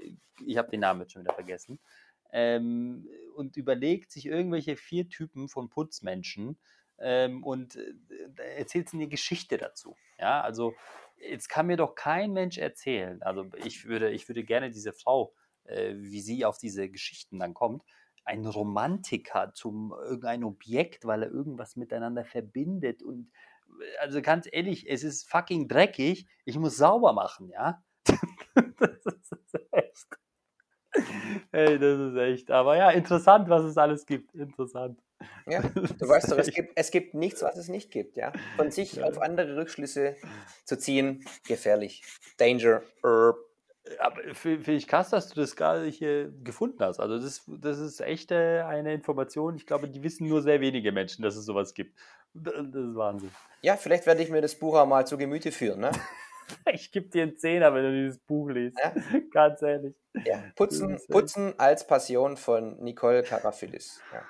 ich 0.47 0.57
habe 0.57 0.71
den 0.71 0.81
Namen 0.81 1.01
jetzt 1.01 1.13
schon 1.13 1.23
wieder 1.23 1.35
vergessen, 1.35 1.81
ähm, 2.33 3.09
und 3.35 3.57
überlegt 3.57 4.11
sich 4.13 4.27
irgendwelche 4.27 4.77
vier 4.77 5.09
Typen 5.09 5.49
von 5.49 5.69
Putzmenschen 5.69 6.59
ähm, 6.99 7.43
und 7.45 7.77
äh, 7.77 7.95
erzählt 8.57 8.93
eine 8.95 9.09
Geschichte 9.09 9.59
dazu. 9.59 9.97
Ja, 10.19 10.41
also 10.41 10.75
jetzt 11.21 11.49
kann 11.49 11.67
mir 11.67 11.77
doch 11.77 11.95
kein 11.95 12.33
Mensch 12.33 12.59
erzählen, 12.59 13.23
also 13.23 13.47
ich 13.65 13.87
würde, 13.87 14.11
ich 14.11 14.29
würde 14.29 14.45
gerne 14.45 14.71
diese 14.71 14.93
Frau, 14.93 15.35
äh, 15.65 15.95
wie 15.97 16.21
sie 16.21 16.45
auf 16.45 16.59
diese 16.59 16.89
Geschichten 16.89 17.39
dann 17.39 17.55
kommt, 17.55 17.83
ein 18.25 18.45
Romantiker 18.45 19.53
zum 19.55 19.93
irgendein 19.93 20.45
Objekt, 20.45 21.07
weil 21.07 21.23
er 21.23 21.31
irgendwas 21.31 21.77
miteinander 21.77 22.25
verbindet 22.25 23.03
und 23.03 23.31
äh, 23.81 23.99
also 24.01 24.23
ganz 24.23 24.49
ehrlich, 24.51 24.89
es 24.89 25.03
ist 25.05 25.29
fucking 25.29 25.69
dreckig, 25.69 26.27
ich 26.45 26.59
muss 26.59 26.77
sauber 26.77 27.13
machen, 27.13 27.49
ja. 27.51 27.83
das 28.55 29.07
ist 29.07 29.61
echt. 29.73 30.19
Hey, 31.53 31.79
das 31.79 31.99
ist 31.99 32.17
echt. 32.17 32.51
Aber 32.51 32.77
ja, 32.77 32.91
interessant, 32.91 33.49
was 33.49 33.63
es 33.65 33.77
alles 33.77 34.07
gibt. 34.07 34.35
Interessant. 34.35 35.01
Ja, 35.47 35.63
du 35.99 36.09
weißt 36.09 36.31
doch, 36.31 36.39
es 36.39 36.51
gibt, 36.51 36.73
es 36.75 36.91
gibt 36.91 37.15
nichts, 37.15 37.43
was 37.43 37.57
es 37.57 37.69
nicht 37.69 37.91
gibt, 37.91 38.17
ja. 38.17 38.33
Von 38.57 38.71
sich 38.71 38.95
ja. 38.95 39.05
auf 39.05 39.21
andere 39.21 39.57
Rückschlüsse 39.57 40.17
zu 40.65 40.79
ziehen, 40.79 41.25
gefährlich. 41.47 42.03
Danger. 42.37 42.83
Aber 43.03 44.23
finde 44.35 44.73
ich 44.73 44.87
krass, 44.87 45.11
dass 45.11 45.29
du 45.29 45.41
das 45.41 45.57
gerade 45.57 45.87
hier 45.87 46.31
gefunden 46.45 46.79
hast. 46.81 47.01
Also 47.01 47.19
das, 47.19 47.43
das 47.47 47.79
ist 47.79 48.01
echt 48.01 48.31
äh, 48.31 48.61
eine 48.61 48.93
Information. 48.93 49.57
Ich 49.57 49.67
glaube, 49.67 49.89
die 49.89 50.03
wissen 50.03 50.29
nur 50.29 50.43
sehr 50.43 50.61
wenige 50.61 50.93
Menschen, 50.93 51.23
dass 51.23 51.37
es 51.37 51.47
sowas 51.47 51.73
gibt. 51.73 51.99
Das 52.35 52.55
ist 52.55 52.95
Wahnsinn. 52.95 53.31
Ja, 53.63 53.77
vielleicht 53.77 54.07
werde 54.07 54.23
ich 54.23 54.31
mir 54.31 54.43
das 54.43 54.55
Buch 54.55 54.77
auch 54.77 54.87
mal 54.87 55.07
zu 55.07 55.17
Gemüte 55.17 55.51
führen, 55.51 55.81
ne? 55.81 55.91
ich 56.73 56.93
gebe 56.93 57.09
dir 57.09 57.23
einen 57.23 57.37
Zehner, 57.37 57.75
wenn 57.75 57.85
du 57.85 57.93
dieses 57.93 58.19
Buch 58.19 58.51
liest. 58.51 58.79
Ja? 58.79 58.93
Ganz 59.33 59.63
ehrlich. 59.63 59.95
Ja. 60.25 60.43
Putzen, 60.55 61.01
Putzen 61.09 61.59
als 61.59 61.87
Passion 61.87 62.37
von 62.37 62.79
Nicole 62.83 63.23
Karaphilis. 63.23 64.01
Ja. 64.13 64.23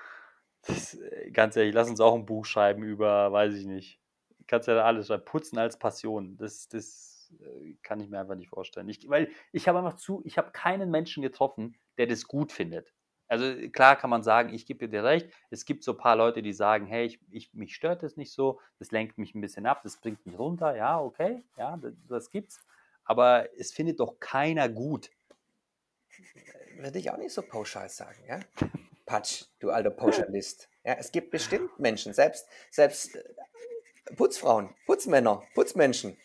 Das, 0.68 0.94
äh, 0.94 1.30
ganz 1.30 1.56
ehrlich, 1.56 1.74
lass 1.74 1.90
uns 1.90 2.00
auch 2.00 2.14
ein 2.14 2.26
Buch 2.26 2.44
schreiben 2.44 2.82
über, 2.82 3.32
weiß 3.32 3.54
ich 3.54 3.66
nicht. 3.66 4.00
Kannst 4.46 4.68
ja 4.68 4.82
alles 4.84 5.08
schreiben. 5.08 5.24
Putzen 5.24 5.58
als 5.58 5.78
Passion. 5.78 6.36
Das, 6.36 6.68
das 6.68 7.32
äh, 7.40 7.74
kann 7.82 8.00
ich 8.00 8.08
mir 8.08 8.20
einfach 8.20 8.36
nicht 8.36 8.50
vorstellen. 8.50 8.88
Ich, 8.88 9.08
weil 9.08 9.30
ich 9.52 9.68
habe 9.68 9.78
einfach 9.78 9.96
zu, 9.96 10.22
ich 10.24 10.38
habe 10.38 10.52
keinen 10.52 10.90
Menschen 10.90 11.22
getroffen, 11.22 11.76
der 11.96 12.06
das 12.06 12.26
gut 12.28 12.52
findet. 12.52 12.94
Also 13.28 13.68
klar 13.70 13.96
kann 13.96 14.08
man 14.08 14.22
sagen, 14.22 14.54
ich 14.54 14.64
gebe 14.64 14.88
dir 14.88 15.04
recht. 15.04 15.30
Es 15.50 15.66
gibt 15.66 15.84
so 15.84 15.92
ein 15.92 15.98
paar 15.98 16.16
Leute, 16.16 16.40
die 16.40 16.54
sagen, 16.54 16.86
hey, 16.86 17.04
ich, 17.04 17.20
ich, 17.30 17.52
mich 17.52 17.74
stört 17.74 18.02
das 18.02 18.16
nicht 18.16 18.32
so, 18.32 18.58
das 18.78 18.90
lenkt 18.90 19.18
mich 19.18 19.34
ein 19.34 19.42
bisschen 19.42 19.66
ab, 19.66 19.82
das 19.82 19.98
bringt 19.98 20.24
mich 20.24 20.38
runter. 20.38 20.74
Ja, 20.76 21.00
okay, 21.00 21.44
ja, 21.58 21.76
das, 21.76 21.92
das 22.08 22.30
gibt's. 22.30 22.60
Aber 23.04 23.48
es 23.58 23.72
findet 23.72 24.00
doch 24.00 24.18
keiner 24.18 24.68
gut. 24.68 25.10
Würde 26.76 26.98
ich 26.98 27.10
auch 27.10 27.18
nicht 27.18 27.32
so 27.32 27.42
pauschal 27.42 27.88
sagen, 27.88 28.22
ja? 28.26 28.40
Patsch, 29.08 29.46
du 29.58 29.70
alter 29.70 29.90
Pauschalist. 29.90 30.68
Ja, 30.84 30.94
es 30.98 31.10
gibt 31.10 31.30
bestimmt 31.30 31.78
Menschen, 31.80 32.12
selbst, 32.12 32.46
selbst 32.70 33.16
äh, 33.16 33.24
Putzfrauen, 34.14 34.74
Putzmänner, 34.86 35.42
Putzmenschen. 35.54 36.16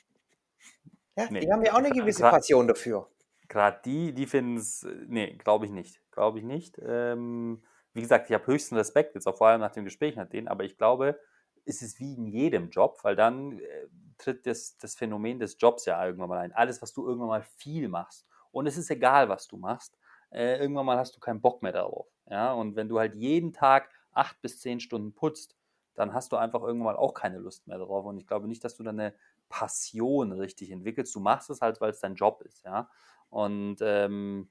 Ja, 1.15 1.27
nee. 1.31 1.39
die 1.39 1.51
haben 1.51 1.63
ja 1.63 1.73
auch 1.73 1.77
eine 1.77 1.91
gewisse 1.91 2.23
Passion 2.23 2.67
dafür. 2.67 3.09
Gerade 3.47 3.79
die, 3.85 4.13
die 4.13 4.25
finden 4.25 4.57
es, 4.57 4.85
nee, 5.07 5.37
glaube 5.37 5.65
ich 5.65 5.71
nicht. 5.71 6.01
Glaube 6.11 6.39
ich 6.39 6.43
nicht. 6.43 6.79
Ähm, 6.85 7.63
wie 7.93 8.01
gesagt, 8.01 8.29
ich 8.29 8.33
habe 8.33 8.47
höchsten 8.47 8.75
Respekt, 8.75 9.15
jetzt 9.15 9.27
auch 9.27 9.37
vor 9.37 9.47
allem 9.47 9.61
nach 9.61 9.71
dem 9.71 9.85
Gespräch 9.85 10.15
mit 10.15 10.33
denen, 10.33 10.47
aber 10.47 10.63
ich 10.63 10.77
glaube, 10.77 11.19
es 11.65 11.81
ist 11.81 11.99
wie 11.99 12.15
in 12.15 12.27
jedem 12.27 12.69
Job, 12.69 12.99
weil 13.03 13.15
dann 13.15 13.59
äh, 13.59 13.87
tritt 14.17 14.45
das, 14.45 14.77
das 14.77 14.95
Phänomen 14.95 15.39
des 15.39 15.55
Jobs 15.57 15.85
ja 15.85 16.03
irgendwann 16.05 16.29
mal 16.29 16.39
ein. 16.39 16.51
Alles, 16.51 16.81
was 16.81 16.93
du 16.93 17.07
irgendwann 17.07 17.29
mal 17.29 17.45
viel 17.55 17.87
machst. 17.87 18.27
Und 18.51 18.67
es 18.67 18.77
ist 18.77 18.91
egal, 18.91 19.29
was 19.29 19.47
du 19.47 19.57
machst. 19.57 19.97
Äh, 20.31 20.59
irgendwann 20.59 20.85
mal 20.85 20.97
hast 20.97 21.15
du 21.15 21.19
keinen 21.19 21.41
Bock 21.41 21.61
mehr 21.61 21.71
darauf. 21.71 22.07
Ja? 22.29 22.53
Und 22.53 22.75
wenn 22.75 22.89
du 22.89 22.99
halt 22.99 23.15
jeden 23.15 23.53
Tag 23.53 23.89
acht 24.11 24.41
bis 24.41 24.59
zehn 24.59 24.79
Stunden 24.79 25.13
putzt, 25.13 25.55
dann 25.95 26.13
hast 26.13 26.31
du 26.31 26.37
einfach 26.37 26.61
irgendwann 26.61 26.95
auch 26.95 27.13
keine 27.13 27.37
Lust 27.37 27.67
mehr 27.67 27.77
darauf. 27.77 28.05
Und 28.05 28.17
ich 28.17 28.27
glaube 28.27 28.47
nicht, 28.47 28.63
dass 28.63 28.75
du 28.75 28.83
dann 28.83 28.99
eine 28.99 29.13
Passion 29.49 30.31
richtig 30.31 30.71
entwickelst. 30.71 31.13
Du 31.13 31.19
machst 31.19 31.49
es 31.49 31.61
halt, 31.61 31.79
weil 31.81 31.91
es 31.91 31.99
dein 31.99 32.15
Job 32.15 32.41
ist, 32.41 32.63
ja. 32.63 32.89
Und 33.29 33.77
ähm, 33.81 34.49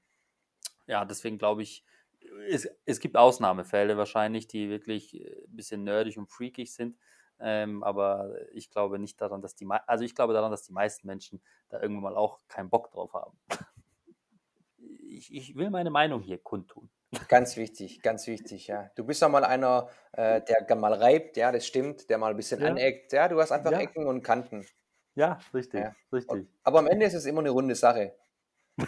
ja, 0.87 1.05
deswegen 1.05 1.37
glaube 1.37 1.63
ich, 1.63 1.85
es, 2.49 2.67
es 2.85 2.99
gibt 2.99 3.17
Ausnahmefälle 3.17 3.97
wahrscheinlich, 3.97 4.47
die 4.47 4.69
wirklich 4.69 5.19
äh, 5.19 5.43
ein 5.45 5.55
bisschen 5.55 5.83
nerdig 5.83 6.17
und 6.17 6.29
freakig 6.29 6.73
sind. 6.73 6.97
Ähm, 7.39 7.83
aber 7.83 8.35
ich 8.53 8.69
glaube 8.69 8.99
nicht 8.99 9.19
daran, 9.19 9.41
dass 9.41 9.55
die, 9.55 9.67
also 9.87 10.05
ich 10.05 10.15
glaube 10.15 10.33
daran, 10.33 10.51
dass 10.51 10.63
die 10.63 10.71
meisten 10.71 11.07
Menschen 11.07 11.41
da 11.69 11.81
irgendwann 11.81 12.13
mal 12.13 12.15
auch 12.15 12.39
keinen 12.47 12.69
Bock 12.69 12.91
drauf 12.91 13.13
haben. 13.13 13.37
Ich, 15.15 15.31
ich 15.31 15.55
will 15.55 15.69
meine 15.69 15.91
Meinung 15.91 16.21
hier 16.21 16.39
kundtun. 16.39 16.89
Ganz 17.27 17.57
wichtig, 17.57 18.01
ganz 18.01 18.27
wichtig, 18.27 18.67
ja. 18.67 18.89
Du 18.95 19.05
bist 19.05 19.21
ja 19.21 19.29
mal 19.29 19.43
einer, 19.43 19.89
äh, 20.13 20.41
der 20.41 20.75
mal 20.75 20.93
reibt, 20.93 21.37
ja, 21.37 21.51
das 21.51 21.67
stimmt, 21.67 22.09
der 22.09 22.17
mal 22.17 22.31
ein 22.31 22.37
bisschen 22.37 22.61
ja. 22.61 22.67
aneckt, 22.67 23.13
ja, 23.13 23.27
du 23.27 23.39
hast 23.39 23.51
einfach 23.51 23.71
ja. 23.71 23.79
Ecken 23.79 24.07
und 24.07 24.23
Kanten. 24.23 24.65
Ja, 25.15 25.39
richtig, 25.53 25.81
ja. 25.81 25.95
richtig. 26.11 26.47
Aber 26.63 26.79
am 26.79 26.87
Ende 26.87 27.05
ist 27.05 27.13
es 27.13 27.25
immer 27.25 27.41
eine 27.41 27.51
runde 27.51 27.75
Sache. 27.75 28.15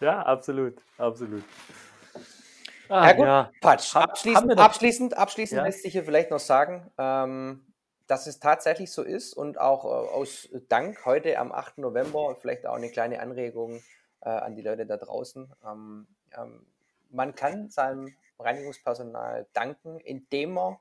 ja, 0.00 0.22
absolut, 0.22 0.82
absolut. 0.98 1.44
Ah, 2.88 3.08
ja 3.08 3.12
gut, 3.12 3.26
ja. 3.26 3.50
Patsch. 3.60 3.94
Abschließend, 3.94 4.58
abschließend, 4.58 5.14
abschließend 5.14 5.62
lässt 5.62 5.82
sich 5.82 5.92
hier 5.92 6.04
vielleicht 6.04 6.30
noch 6.30 6.40
sagen, 6.40 6.90
ähm, 6.98 7.72
dass 8.06 8.26
es 8.26 8.40
tatsächlich 8.40 8.90
so 8.92 9.02
ist 9.02 9.32
und 9.34 9.58
auch 9.58 9.84
äh, 9.84 9.88
aus 9.88 10.48
Dank 10.68 11.04
heute 11.04 11.38
am 11.38 11.52
8. 11.52 11.78
November 11.78 12.36
vielleicht 12.40 12.66
auch 12.66 12.74
eine 12.74 12.90
kleine 12.90 13.20
Anregung 13.20 13.82
äh, 14.24 14.30
an 14.30 14.56
die 14.56 14.62
Leute 14.62 14.86
da 14.86 14.96
draußen. 14.96 15.52
Ähm, 15.64 16.06
ähm, 16.36 16.66
man 17.10 17.34
kann 17.34 17.68
seinem 17.68 18.14
Reinigungspersonal 18.38 19.46
danken, 19.52 20.00
indem 20.00 20.54
man 20.54 20.78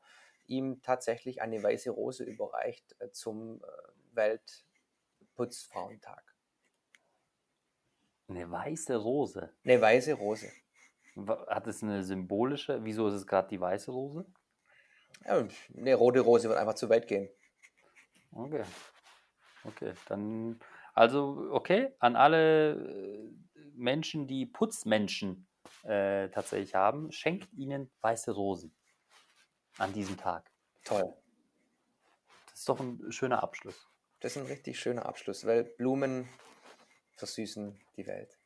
ihm 0.48 0.82
tatsächlich 0.82 1.42
eine 1.42 1.62
weiße 1.62 1.90
Rose 1.92 2.24
überreicht 2.24 2.96
äh, 3.00 3.12
zum 3.12 3.62
äh, 3.62 3.66
Weltputzfrauentag. 4.16 6.24
Eine 8.28 8.50
weiße 8.50 8.96
Rose? 8.96 9.52
Eine 9.64 9.82
weiße 9.82 10.14
Rose. 10.14 10.52
Hat 11.48 11.68
es 11.68 11.84
eine 11.84 12.04
symbolische, 12.04 12.84
wieso 12.84 13.08
ist 13.08 13.14
es 13.14 13.28
gerade 13.28 13.50
die 13.50 13.62
weiße 13.62 13.92
Rose? 13.92 14.26
Ja, 15.26 15.48
eine 15.78 15.96
rote 15.96 16.22
Rose 16.22 16.50
wird 16.50 16.58
einfach 16.58 16.74
zu 16.74 16.90
weit 16.90 17.08
gehen. 17.08 17.30
Okay. 18.32 18.64
Okay, 19.64 19.94
dann, 20.08 20.60
also, 20.94 21.50
okay, 21.52 21.92
an 22.00 22.16
alle 22.16 22.74
äh, 22.74 23.32
Menschen, 23.76 24.28
die 24.28 24.46
Putzmenschen 24.46 25.48
äh, 25.84 26.30
tatsächlich 26.30 26.76
haben, 26.76 27.12
schenkt 27.12 27.52
ihnen 27.54 27.92
weiße 28.02 28.32
Rosen 28.32 28.76
an 29.78 29.92
diesem 29.94 30.18
Tag. 30.18 30.52
Toll. 30.84 31.14
Das 32.50 32.60
ist 32.60 32.70
doch 32.70 32.80
ein 32.80 33.12
schöner 33.12 33.42
Abschluss. 33.42 33.90
Das 34.20 34.36
ist 34.36 34.42
ein 34.42 34.48
richtig 34.48 34.80
schöner 34.80 35.06
Abschluss, 35.06 35.46
weil 35.46 35.64
Blumen 35.64 36.30
versüßen 37.18 37.80
die 37.98 38.08
Welt. 38.08 38.38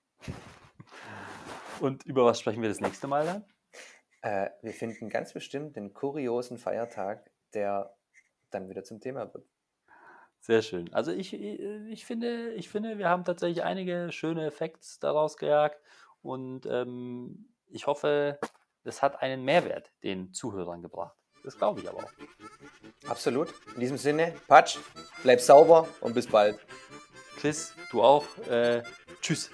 Und 1.80 2.06
über 2.06 2.26
was 2.26 2.40
sprechen 2.40 2.62
wir 2.62 2.70
das 2.70 2.80
nächste 2.80 3.08
Mal 3.08 3.26
dann? 3.26 3.46
Äh, 4.22 4.50
wir 4.62 4.74
finden 4.74 5.10
ganz 5.10 5.34
bestimmt 5.34 5.76
den 5.76 5.94
kuriosen 5.94 6.58
Feiertag, 6.58 7.30
der 7.54 7.96
dann 8.50 8.70
wieder 8.70 8.84
zum 8.84 9.00
Thema 9.00 9.32
wird. 9.34 9.48
Sehr 10.48 10.62
schön. 10.62 10.94
Also 10.94 11.12
ich, 11.12 11.34
äh, 11.34 11.90
ich, 11.90 12.06
finde, 12.06 12.54
ich 12.54 12.70
finde, 12.70 12.98
wir 12.98 13.10
haben 13.10 13.26
tatsächlich 13.26 13.66
einige 13.66 14.14
schöne 14.14 14.46
Effekte 14.46 14.88
daraus 15.02 15.36
gejagt 15.36 15.82
und 16.22 16.66
ähm, 16.68 17.50
ich 17.70 17.86
hoffe, 17.86 18.40
es 18.86 19.02
hat 19.02 19.22
einen 19.22 19.44
Mehrwert 19.44 19.92
den 20.04 20.32
Zuhörern 20.32 20.82
gebracht. 20.82 21.18
Das 21.44 21.58
glaube 21.58 21.82
ich 21.82 21.90
aber 21.90 21.98
auch. 21.98 23.10
Absolut. 23.10 23.54
In 23.74 23.82
diesem 23.82 23.98
Sinne, 23.98 24.36
Patsch, 24.48 24.78
bleib 25.22 25.42
sauber 25.42 25.86
und 26.00 26.14
bis 26.14 26.28
bald. 26.28 26.58
Chris, 27.36 27.74
du 27.92 28.02
auch. 28.02 28.24
Äh, 28.48 28.84
tschüss. 29.20 29.52